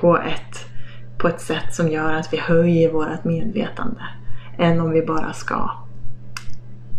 på 0.00 0.18
ett, 0.18 0.66
på 1.18 1.28
ett 1.28 1.40
sätt 1.40 1.74
som 1.74 1.88
gör 1.88 2.12
att 2.12 2.32
vi 2.32 2.38
höjer 2.38 2.92
vårt 2.92 3.24
medvetande. 3.24 4.02
Än 4.62 4.80
om 4.80 4.90
vi 4.90 5.02
bara 5.02 5.32
ska 5.32 5.70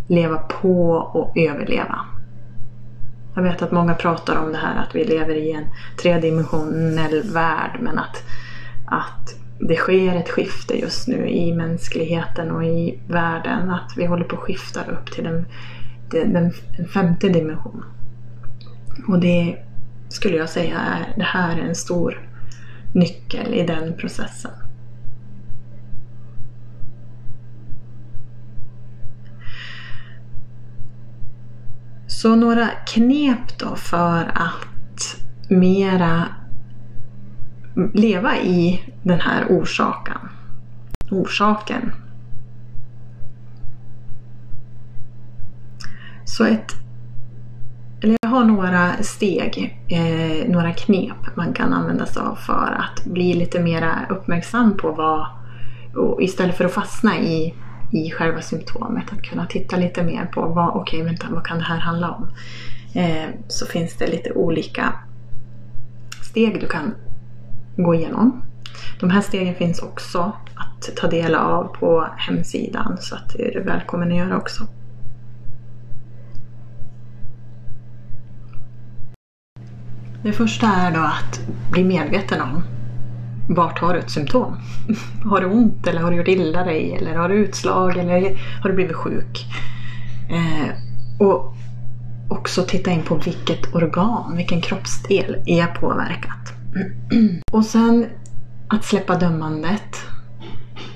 leva 0.07 0.37
på 0.37 0.91
och 0.91 1.37
överleva. 1.37 1.99
Jag 3.35 3.43
vet 3.43 3.61
att 3.61 3.71
många 3.71 3.93
pratar 3.93 4.43
om 4.43 4.51
det 4.51 4.57
här 4.57 4.83
att 4.83 4.95
vi 4.95 5.03
lever 5.03 5.35
i 5.35 5.51
en 5.51 5.65
tredimensionell 6.01 7.23
värld 7.33 7.77
men 7.79 7.99
att, 7.99 8.23
att 8.85 9.35
det 9.59 9.75
sker 9.75 10.15
ett 10.15 10.29
skifte 10.29 10.79
just 10.79 11.07
nu 11.07 11.29
i 11.29 11.53
mänskligheten 11.53 12.51
och 12.51 12.65
i 12.65 12.99
världen. 13.07 13.69
Att 13.69 13.93
vi 13.97 14.05
håller 14.05 14.23
på 14.23 14.35
att 14.35 14.41
skifta 14.41 14.83
upp 14.83 15.11
till 15.11 15.23
den, 15.23 15.45
den, 16.11 16.33
den 16.33 16.51
femte 16.87 17.29
dimensionen. 17.29 17.85
Och 19.07 19.19
det 19.19 19.57
skulle 20.09 20.37
jag 20.37 20.49
säga 20.49 20.77
är 20.79 21.13
det 21.17 21.23
här 21.23 21.57
är 21.57 21.61
en 21.61 21.75
stor 21.75 22.29
nyckel 22.93 23.53
i 23.53 23.63
den 23.63 23.97
processen. 23.97 24.51
Så 32.21 32.35
några 32.35 32.67
knep 32.67 33.59
då 33.59 33.75
för 33.75 34.31
att 34.35 35.15
mera 35.49 36.25
leva 37.93 38.37
i 38.37 38.81
den 39.03 39.19
här 39.19 39.45
orsaken. 39.49 40.17
orsaken. 41.11 41.93
Så 46.25 46.43
ett, 46.45 46.71
eller 48.01 48.17
jag 48.21 48.29
har 48.29 48.43
några 48.43 48.93
steg, 49.03 49.79
eh, 49.89 50.49
några 50.51 50.73
knep 50.73 51.35
man 51.35 51.53
kan 51.53 51.73
använda 51.73 52.05
sig 52.05 52.21
av 52.21 52.35
för 52.35 52.77
att 52.79 53.05
bli 53.05 53.33
lite 53.33 53.59
mera 53.59 54.05
uppmärksam 54.09 54.77
på 54.77 54.91
vad, 54.91 55.27
istället 56.21 56.57
för 56.57 56.65
att 56.65 56.73
fastna 56.73 57.17
i 57.17 57.53
i 57.93 58.11
själva 58.11 58.41
symptomet. 58.41 59.03
Att 59.11 59.21
kunna 59.21 59.45
titta 59.45 59.75
lite 59.75 60.03
mer 60.03 60.25
på 60.25 60.41
vad, 60.41 60.75
okay, 60.75 61.03
vänta, 61.03 61.27
vad 61.29 61.45
kan 61.45 61.57
det 61.57 61.63
här 61.63 61.77
handla 61.77 62.11
om? 62.11 62.27
Eh, 62.95 63.29
så 63.47 63.65
finns 63.65 63.97
det 63.97 64.07
lite 64.07 64.31
olika 64.31 64.93
steg 66.21 66.61
du 66.61 66.67
kan 66.67 66.95
gå 67.77 67.95
igenom. 67.95 68.41
De 68.99 69.09
här 69.09 69.21
stegen 69.21 69.55
finns 69.55 69.81
också 69.81 70.33
att 70.55 70.95
ta 70.95 71.07
del 71.07 71.35
av 71.35 71.63
på 71.63 72.07
hemsidan 72.17 72.97
så 72.99 73.15
att 73.15 73.33
det 73.37 73.47
är 73.47 73.53
du 73.53 73.63
välkommen 73.63 74.11
att 74.11 74.17
göra 74.17 74.37
också. 74.37 74.67
Det 80.23 80.33
första 80.33 80.67
är 80.67 80.91
då 80.91 80.99
att 80.99 81.41
bli 81.71 81.83
medveten 81.83 82.41
om 82.41 82.63
vart 83.49 83.79
har 83.79 83.93
du 83.93 83.99
ett 83.99 84.09
symptom? 84.09 84.57
Har 85.23 85.41
du 85.41 85.47
ont 85.47 85.87
eller 85.87 86.01
har 86.01 86.11
du 86.11 86.17
gjort 86.17 86.27
illa 86.27 86.63
dig 86.63 86.95
eller 86.95 87.15
har 87.15 87.29
du 87.29 87.35
utslag 87.35 87.97
eller 87.97 88.37
har 88.61 88.69
du 88.69 88.75
blivit 88.75 88.95
sjuk? 88.95 89.45
Eh, 90.29 90.69
och 91.19 91.53
också 92.29 92.63
titta 92.63 92.91
in 92.91 93.01
på 93.01 93.15
vilket 93.15 93.75
organ, 93.75 94.37
vilken 94.37 94.61
kroppsdel 94.61 95.43
är 95.45 95.67
påverkat. 95.67 96.53
och 97.51 97.65
sen 97.65 98.05
att 98.67 98.85
släppa 98.85 99.15
dömandet. 99.15 100.05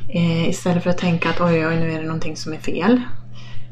Eh, 0.10 0.50
istället 0.50 0.84
för 0.84 0.90
att 0.90 0.98
tänka 0.98 1.30
att 1.30 1.42
oj, 1.42 1.68
oj, 1.68 1.76
nu 1.76 1.92
är 1.92 2.00
det 2.00 2.08
någonting 2.08 2.36
som 2.36 2.54
är 2.54 2.58
fel. 2.58 3.02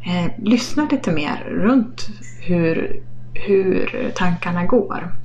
Eh, 0.05 0.31
lyssna 0.43 0.87
lite 0.91 1.11
mer 1.11 1.43
runt 1.49 2.07
hur, 2.41 3.03
hur 3.33 4.11
tankarna 4.15 4.65
går. 4.65 5.15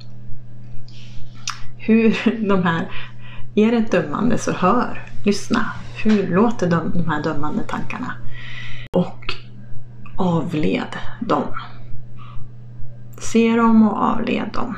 Hur 1.79 2.17
de 2.49 2.63
här 2.63 2.89
är 3.55 3.71
det 3.71 3.77
ett 3.77 3.93
dömande 3.93 4.39
så 4.39 4.53
hör, 4.53 5.07
lyssna. 5.25 5.73
Hur 6.05 6.29
låter 6.29 6.71
de, 6.71 6.91
de 6.95 7.11
här 7.11 7.23
dömande 7.23 7.63
tankarna? 7.63 8.13
Och 8.97 9.35
avled 10.17 10.97
dem. 11.21 11.45
Se 13.19 13.57
dem 13.57 13.89
och 13.89 14.03
avled 14.03 14.51
dem. 14.53 14.77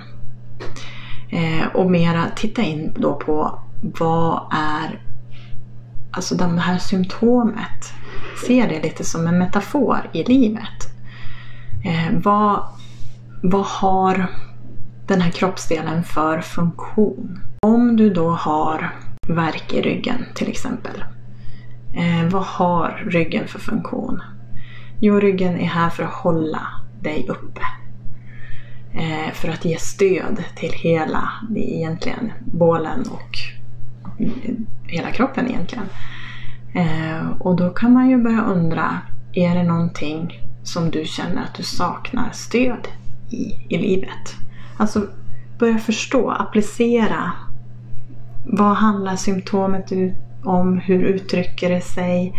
Eh, 1.31 1.67
och 1.75 1.91
mera 1.91 2.25
titta 2.37 2.63
in 2.63 2.95
då 2.99 3.15
på 3.15 3.59
vad 3.83 4.43
är 4.53 5.03
alltså 6.11 6.35
det 6.35 6.45
här 6.45 6.79
symptomet. 6.79 7.93
Se 8.47 8.67
det 8.67 8.83
lite 8.83 9.05
som 9.05 9.27
en 9.27 9.39
metafor 9.39 10.11
i 10.13 10.25
livet. 10.25 10.95
Eh, 11.85 12.19
vad, 12.23 12.67
vad 13.43 13.67
har 13.67 14.27
den 15.07 15.21
här 15.21 15.31
kroppsdelen 15.31 16.05
för 16.05 16.41
funktion? 16.41 17.52
Om 17.67 17.97
du 17.97 18.11
då 18.11 18.31
har 18.31 18.95
värk 19.27 19.73
i 19.73 19.83
ryggen 19.83 20.25
till 20.35 20.49
exempel. 20.49 21.05
Eh, 21.95 22.31
vad 22.31 22.43
har 22.43 23.05
ryggen 23.07 23.49
för 23.49 23.59
funktion? 23.59 24.23
Jo, 25.01 25.21
ryggen 25.21 25.59
är 25.59 25.67
här 25.67 25.91
för 25.91 26.03
att 26.03 26.13
hålla 26.13 26.67
dig 27.01 27.27
uppe. 27.29 27.61
Eh, 28.95 29.33
för 29.35 29.49
att 29.49 29.65
ge 29.65 29.77
stöd 29.77 30.45
till 30.57 30.73
hela, 30.73 31.33
egentligen, 31.57 32.33
bålen 32.41 33.05
och 33.11 33.39
hela 34.87 35.11
kroppen 35.11 35.49
egentligen. 35.49 35.87
Eh, 36.75 37.31
och 37.41 37.57
då 37.57 37.71
kan 37.71 37.93
man 37.93 38.11
ju 38.11 38.23
börja 38.23 38.43
undra, 38.43 38.99
är 39.33 39.55
det 39.55 39.63
någonting 39.63 40.41
som 40.63 40.91
du 40.91 41.05
känner 41.05 41.43
att 41.43 41.55
du 41.55 41.63
saknar 41.63 42.31
stöd 42.33 42.89
i, 43.31 43.67
i 43.69 43.79
livet? 43.79 44.37
Alltså 44.77 45.07
börja 45.59 45.79
förstå, 45.79 46.31
applicera. 46.31 47.33
Vad 48.45 48.77
handlar 48.77 49.17
symptomet 49.17 49.93
om? 50.45 50.79
Hur 50.79 51.05
uttrycker 51.05 51.71
det 51.71 51.81
sig? 51.81 52.35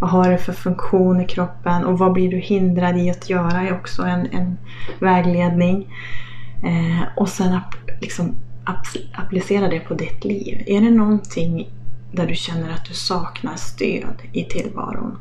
Vad 0.00 0.10
har 0.10 0.30
det 0.30 0.38
för 0.38 0.52
funktion 0.52 1.20
i 1.20 1.26
kroppen? 1.26 1.84
Och 1.84 1.98
vad 1.98 2.12
blir 2.12 2.30
du 2.30 2.36
hindrad 2.36 2.98
i 2.98 3.10
att 3.10 3.30
göra? 3.30 3.62
är 3.62 3.74
också 3.74 4.02
en, 4.02 4.26
en 4.26 4.58
vägledning. 5.00 5.94
Eh, 6.64 7.02
och 7.16 7.28
sen 7.28 7.60
liksom 8.00 8.34
applicera 9.14 9.68
det 9.68 9.80
på 9.80 9.94
ditt 9.94 10.24
liv. 10.24 10.62
Är 10.66 10.80
det 10.80 10.90
någonting 10.90 11.70
där 12.12 12.26
du 12.26 12.34
känner 12.34 12.70
att 12.70 12.84
du 12.84 12.94
saknar 12.94 13.56
stöd 13.56 14.22
i 14.32 14.44
tillvaron? 14.44 15.18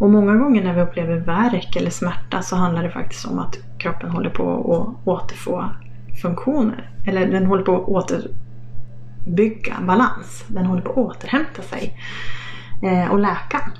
Och 0.00 0.10
många 0.10 0.34
gånger 0.34 0.64
när 0.64 0.74
vi 0.74 0.80
upplever 0.80 1.16
värk 1.16 1.76
eller 1.76 1.90
smärta 1.90 2.42
så 2.42 2.56
handlar 2.56 2.82
det 2.82 2.90
faktiskt 2.90 3.26
om 3.26 3.38
att 3.38 3.58
kroppen 3.78 4.10
håller 4.10 4.30
på 4.30 4.52
att 4.52 5.08
återfå 5.08 5.64
funktioner. 6.22 6.90
Eller 7.06 7.26
den 7.26 7.46
håller 7.46 7.64
på 7.64 7.76
att 7.76 7.88
återbygga 7.88 9.76
balans. 9.86 10.44
Den 10.48 10.66
håller 10.66 10.82
på 10.82 10.90
att 10.90 11.16
återhämta 11.16 11.62
sig 11.62 11.98
eh, 12.82 13.10
och 13.10 13.18
läka. 13.18 13.72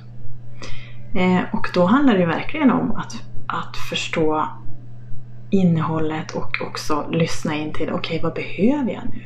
Eh, 1.15 1.41
och 1.53 1.69
då 1.73 1.85
handlar 1.85 2.17
det 2.17 2.25
verkligen 2.25 2.71
om 2.71 2.91
att, 2.91 3.13
att 3.47 3.77
förstå 3.89 4.47
innehållet 5.49 6.31
och 6.31 6.57
också 6.67 7.07
lyssna 7.11 7.55
in 7.55 7.73
till, 7.73 7.89
okej 7.89 7.97
okay, 7.97 8.21
vad 8.21 8.33
behöver 8.33 8.91
jag 8.91 9.03
nu? 9.13 9.23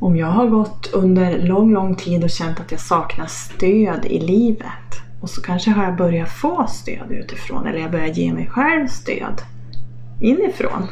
Om 0.00 0.16
jag 0.16 0.26
har 0.26 0.46
gått 0.46 0.90
under 0.92 1.38
lång, 1.38 1.72
lång 1.72 1.94
tid 1.94 2.24
och 2.24 2.30
känt 2.30 2.60
att 2.60 2.70
jag 2.70 2.80
saknar 2.80 3.26
stöd 3.26 4.04
i 4.04 4.20
livet 4.20 5.02
och 5.20 5.30
så 5.30 5.42
kanske 5.42 5.70
har 5.70 5.84
jag 5.84 5.96
börjat 5.96 6.28
få 6.28 6.66
stöd 6.68 7.10
utifrån 7.10 7.66
eller 7.66 7.78
jag 7.78 7.90
börjar 7.90 8.06
ge 8.06 8.32
mig 8.32 8.46
själv 8.46 8.86
stöd 8.86 9.42
inifrån. 10.20 10.88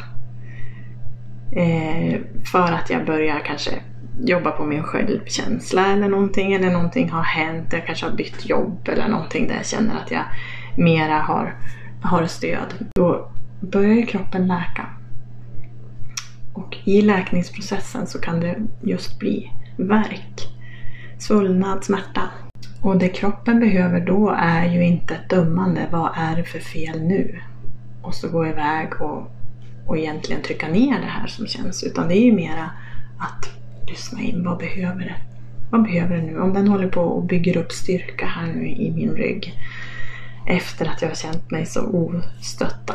Eh, 1.53 2.21
för 2.53 2.73
att 2.73 2.91
jag 2.91 3.07
börjar 3.07 3.41
kanske 3.47 3.71
jobba 4.25 4.51
på 4.51 4.65
min 4.65 4.83
självkänsla 4.83 5.87
eller 5.87 6.09
någonting 6.09 6.53
eller 6.53 6.71
någonting 6.71 7.11
har 7.11 7.23
hänt, 7.23 7.73
jag 7.73 7.87
kanske 7.87 8.07
har 8.07 8.13
bytt 8.13 8.49
jobb 8.49 8.89
eller 8.89 9.09
någonting 9.09 9.49
där 9.49 9.55
jag 9.55 9.67
känner 9.67 9.97
att 9.97 10.11
jag 10.11 10.25
mera 10.77 11.19
har, 11.19 11.55
har 12.03 12.27
stöd. 12.27 12.75
Då 12.95 13.31
börjar 13.61 14.07
kroppen 14.07 14.47
läka. 14.47 14.87
Och 16.53 16.77
i 16.85 17.03
läkningsprocessen 17.03 18.07
så 18.07 18.21
kan 18.21 18.41
det 18.41 18.57
just 18.83 19.19
bli 19.19 19.51
värk, 19.77 20.49
svullnad, 21.19 21.85
smärta. 21.85 22.23
Och 22.83 22.99
det 22.99 23.09
kroppen 23.09 23.61
behöver 23.61 24.01
då 24.01 24.35
är 24.39 24.65
ju 24.65 24.85
inte 24.85 25.15
ett 25.15 25.31
dömande, 25.31 25.89
vad 25.91 26.11
är 26.17 26.37
det 26.37 26.45
för 26.45 26.59
fel 26.59 27.03
nu? 27.03 27.41
Och 28.03 28.15
så 28.15 28.29
gå 28.29 28.47
iväg 28.47 29.01
och, 29.01 29.31
och 29.91 29.99
egentligen 29.99 30.43
trycka 30.43 30.69
ner 30.69 31.01
det 31.01 31.07
här 31.07 31.27
som 31.27 31.47
känns. 31.47 31.85
Utan 31.85 32.09
det 32.09 32.15
är 32.15 32.25
ju 32.25 32.33
mera 32.33 32.71
att 33.19 33.51
lyssna 33.89 34.21
in, 34.21 34.45
vad 34.45 34.59
behöver 34.59 35.01
det? 35.01 35.15
Vad 35.71 35.83
behöver 35.83 36.17
det 36.17 36.23
nu? 36.23 36.41
Om 36.41 36.53
den 36.53 36.69
håller 36.69 36.89
på 36.89 37.01
och 37.01 37.25
bygger 37.25 37.57
upp 37.57 37.73
styrka 37.73 38.27
här 38.27 38.47
nu 38.47 38.69
i 38.69 38.93
min 38.97 39.11
rygg 39.11 39.55
efter 40.47 40.87
att 40.87 41.03
jag 41.03 41.09
har 41.09 41.15
känt 41.15 41.51
mig 41.51 41.67
så 41.67 41.87
ostötta. 41.87 42.95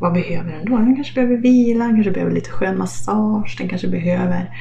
vad 0.00 0.12
behöver 0.12 0.52
den 0.52 0.64
då? 0.64 0.76
Den 0.76 0.94
kanske 0.94 1.14
behöver 1.14 1.36
vila, 1.36 1.84
den 1.84 1.94
kanske 1.94 2.12
behöver 2.12 2.32
lite 2.34 2.50
skön 2.50 2.78
massage, 2.78 3.56
den 3.58 3.68
kanske 3.68 3.88
behöver 3.88 4.58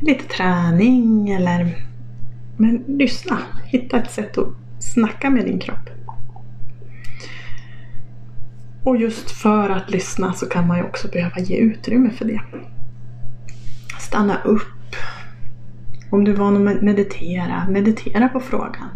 lite 0.00 0.24
träning 0.24 1.28
eller... 1.30 1.86
Men 2.56 2.84
lyssna, 2.88 3.38
hitta 3.66 3.98
ett 3.98 4.10
sätt 4.10 4.38
att 4.38 4.48
snacka 4.78 5.30
med 5.30 5.44
din 5.44 5.58
kropp. 5.58 5.90
Och 8.84 8.96
just 8.96 9.30
för 9.30 9.70
att 9.70 9.90
lyssna 9.90 10.32
så 10.32 10.46
kan 10.46 10.66
man 10.66 10.78
ju 10.78 10.84
också 10.84 11.08
behöva 11.08 11.38
ge 11.38 11.56
utrymme 11.56 12.10
för 12.10 12.24
det. 12.24 12.40
Stanna 14.00 14.42
upp. 14.42 14.96
Om 16.10 16.24
du 16.24 16.32
är 16.32 16.36
van 16.36 16.68
att 16.68 16.82
meditera, 16.82 17.68
meditera 17.68 18.28
på 18.28 18.40
frågan. 18.40 18.88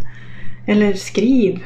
Eller 0.66 0.92
skriv 0.92 1.64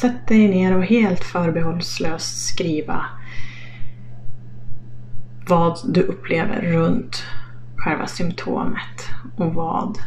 Sätt 0.00 0.28
dig 0.28 0.48
ner 0.48 0.76
och 0.76 0.84
helt 0.84 1.24
förbehållslöst 1.24 2.46
skriva 2.46 3.06
vad 5.48 5.78
du 5.94 6.02
upplever 6.02 6.62
runt 6.62 7.24
själva 7.76 8.06
symptomet 8.06 9.08
och 9.36 9.54
vad 9.54 9.98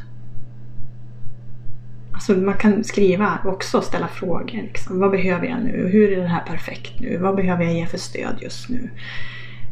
Alltså 2.17 2.33
man 2.33 2.57
kan 2.57 2.83
skriva 2.83 3.39
också 3.45 3.77
och 3.77 3.83
ställa 3.83 4.07
frågor. 4.07 4.51
Liksom. 4.51 4.99
Vad 4.99 5.11
behöver 5.11 5.47
jag 5.47 5.63
nu? 5.63 5.89
Hur 5.91 6.11
är 6.11 6.21
det 6.21 6.27
här 6.27 6.43
perfekt 6.45 6.99
nu? 6.99 7.17
Vad 7.17 7.35
behöver 7.35 7.63
jag 7.63 7.73
ge 7.73 7.85
för 7.85 7.97
stöd 7.97 8.37
just 8.41 8.69
nu? 8.69 8.89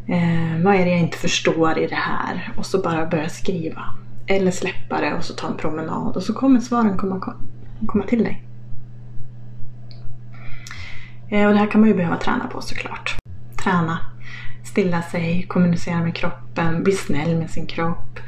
Eh, 0.08 0.64
vad 0.64 0.74
är 0.74 0.84
det 0.84 0.90
jag 0.90 1.00
inte 1.00 1.18
förstår 1.18 1.78
i 1.78 1.86
det 1.86 1.94
här? 1.94 2.52
Och 2.56 2.66
så 2.66 2.82
bara 2.82 3.06
börja 3.06 3.28
skriva. 3.28 3.82
Eller 4.26 4.50
släppa 4.50 5.00
det 5.00 5.14
och 5.14 5.24
så 5.24 5.34
ta 5.34 5.46
en 5.46 5.56
promenad 5.56 6.16
och 6.16 6.22
så 6.22 6.34
kommer 6.34 6.60
svaren 6.60 6.98
komma, 6.98 7.34
komma 7.86 8.04
till 8.04 8.24
dig. 8.24 8.44
Eh, 11.30 11.46
och 11.46 11.52
det 11.52 11.58
här 11.58 11.70
kan 11.70 11.80
man 11.80 11.90
ju 11.90 11.96
behöva 11.96 12.16
träna 12.16 12.46
på 12.46 12.60
såklart. 12.60 13.18
Träna, 13.64 13.98
stilla 14.64 15.02
sig, 15.02 15.46
kommunicera 15.48 16.00
med 16.00 16.14
kroppen, 16.14 16.82
bli 16.82 16.92
snäll 16.92 17.36
med 17.36 17.50
sin 17.50 17.66
kropp. 17.66 18.20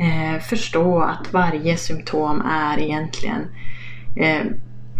Eh, 0.00 0.40
förstå 0.40 1.00
att 1.00 1.32
varje 1.32 1.76
symptom 1.76 2.40
är 2.40 2.78
egentligen 2.78 3.46
eh, 4.16 4.46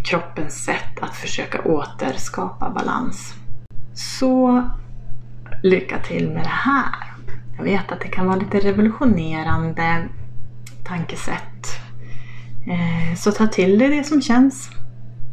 kroppens 0.04 0.64
sätt 0.64 0.98
att 1.00 1.16
försöka 1.16 1.62
återskapa 1.62 2.70
balans. 2.70 3.34
Så 3.94 4.64
lycka 5.62 5.98
till 5.98 6.30
med 6.30 6.44
det 6.44 6.48
här! 6.48 7.10
Jag 7.56 7.64
vet 7.64 7.92
att 7.92 8.00
det 8.00 8.08
kan 8.08 8.26
vara 8.26 8.36
lite 8.36 8.60
revolutionerande 8.60 10.08
tankesätt. 10.84 11.66
Eh, 12.66 13.16
så 13.16 13.32
ta 13.32 13.46
till 13.46 13.78
dig 13.78 13.88
det 13.88 14.04
som 14.04 14.22
känns. 14.22 14.70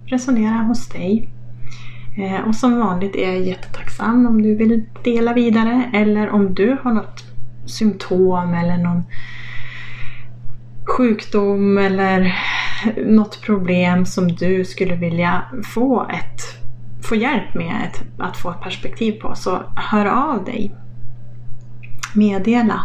Resonera 0.06 0.58
hos 0.58 0.90
dig. 0.90 1.30
Eh, 2.18 2.48
och 2.48 2.56
som 2.56 2.80
vanligt 2.80 3.16
är 3.16 3.32
jag 3.32 3.42
jättetacksam 3.42 4.26
om 4.28 4.42
du 4.42 4.56
vill 4.56 4.86
dela 5.04 5.34
vidare 5.34 5.92
eller 5.94 6.30
om 6.30 6.54
du 6.54 6.78
har 6.84 6.94
något 6.94 7.24
symptom 7.66 8.54
eller 8.54 8.78
någon 8.78 9.04
sjukdom 10.98 11.78
eller 11.78 12.36
något 13.06 13.42
problem 13.42 14.06
som 14.06 14.28
du 14.28 14.66
skulle 14.66 14.96
vilja 14.96 15.44
få, 15.74 16.08
ett, 16.10 16.42
få 17.04 17.16
hjälp 17.16 17.54
med 17.54 17.86
ett, 17.86 18.04
att 18.18 18.38
få 18.38 18.50
ett 18.50 18.62
perspektiv 18.62 19.12
på 19.12 19.36
så 19.36 19.64
hör 19.76 20.06
av 20.06 20.46
dig. 20.46 20.72
Meddela 22.16 22.82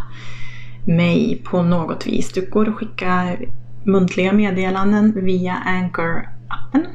mig 0.86 1.42
på 1.44 1.62
något 1.62 2.06
vis. 2.06 2.32
Du 2.32 2.50
går 2.50 2.68
att 2.68 2.74
skicka 2.74 3.36
muntliga 3.84 4.32
meddelanden 4.32 5.24
via 5.24 5.62
Anchor-appen 5.66 6.86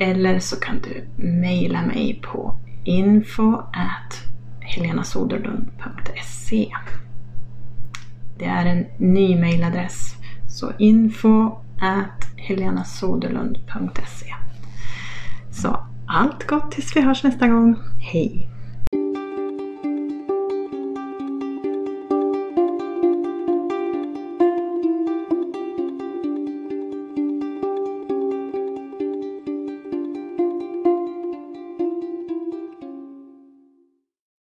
eller 0.00 0.38
så 0.38 0.60
kan 0.60 0.80
du 0.80 1.22
mejla 1.22 1.82
mig 1.82 2.20
på 2.22 2.60
info 2.84 3.56
at 3.56 4.24
helenasoderlund.se 4.60 6.72
det 8.38 8.44
är 8.44 8.66
en 8.66 8.86
ny 8.98 9.36
mejladress. 9.36 10.14
Så 10.48 10.72
info 10.78 11.58
at 11.80 12.24
helenasoderlund.se 12.36 14.34
Så 15.50 15.84
allt 16.06 16.46
gott 16.46 16.72
tills 16.72 16.96
vi 16.96 17.00
hörs 17.00 17.24
nästa 17.24 17.48
gång. 17.48 17.76
Hej! 17.98 18.48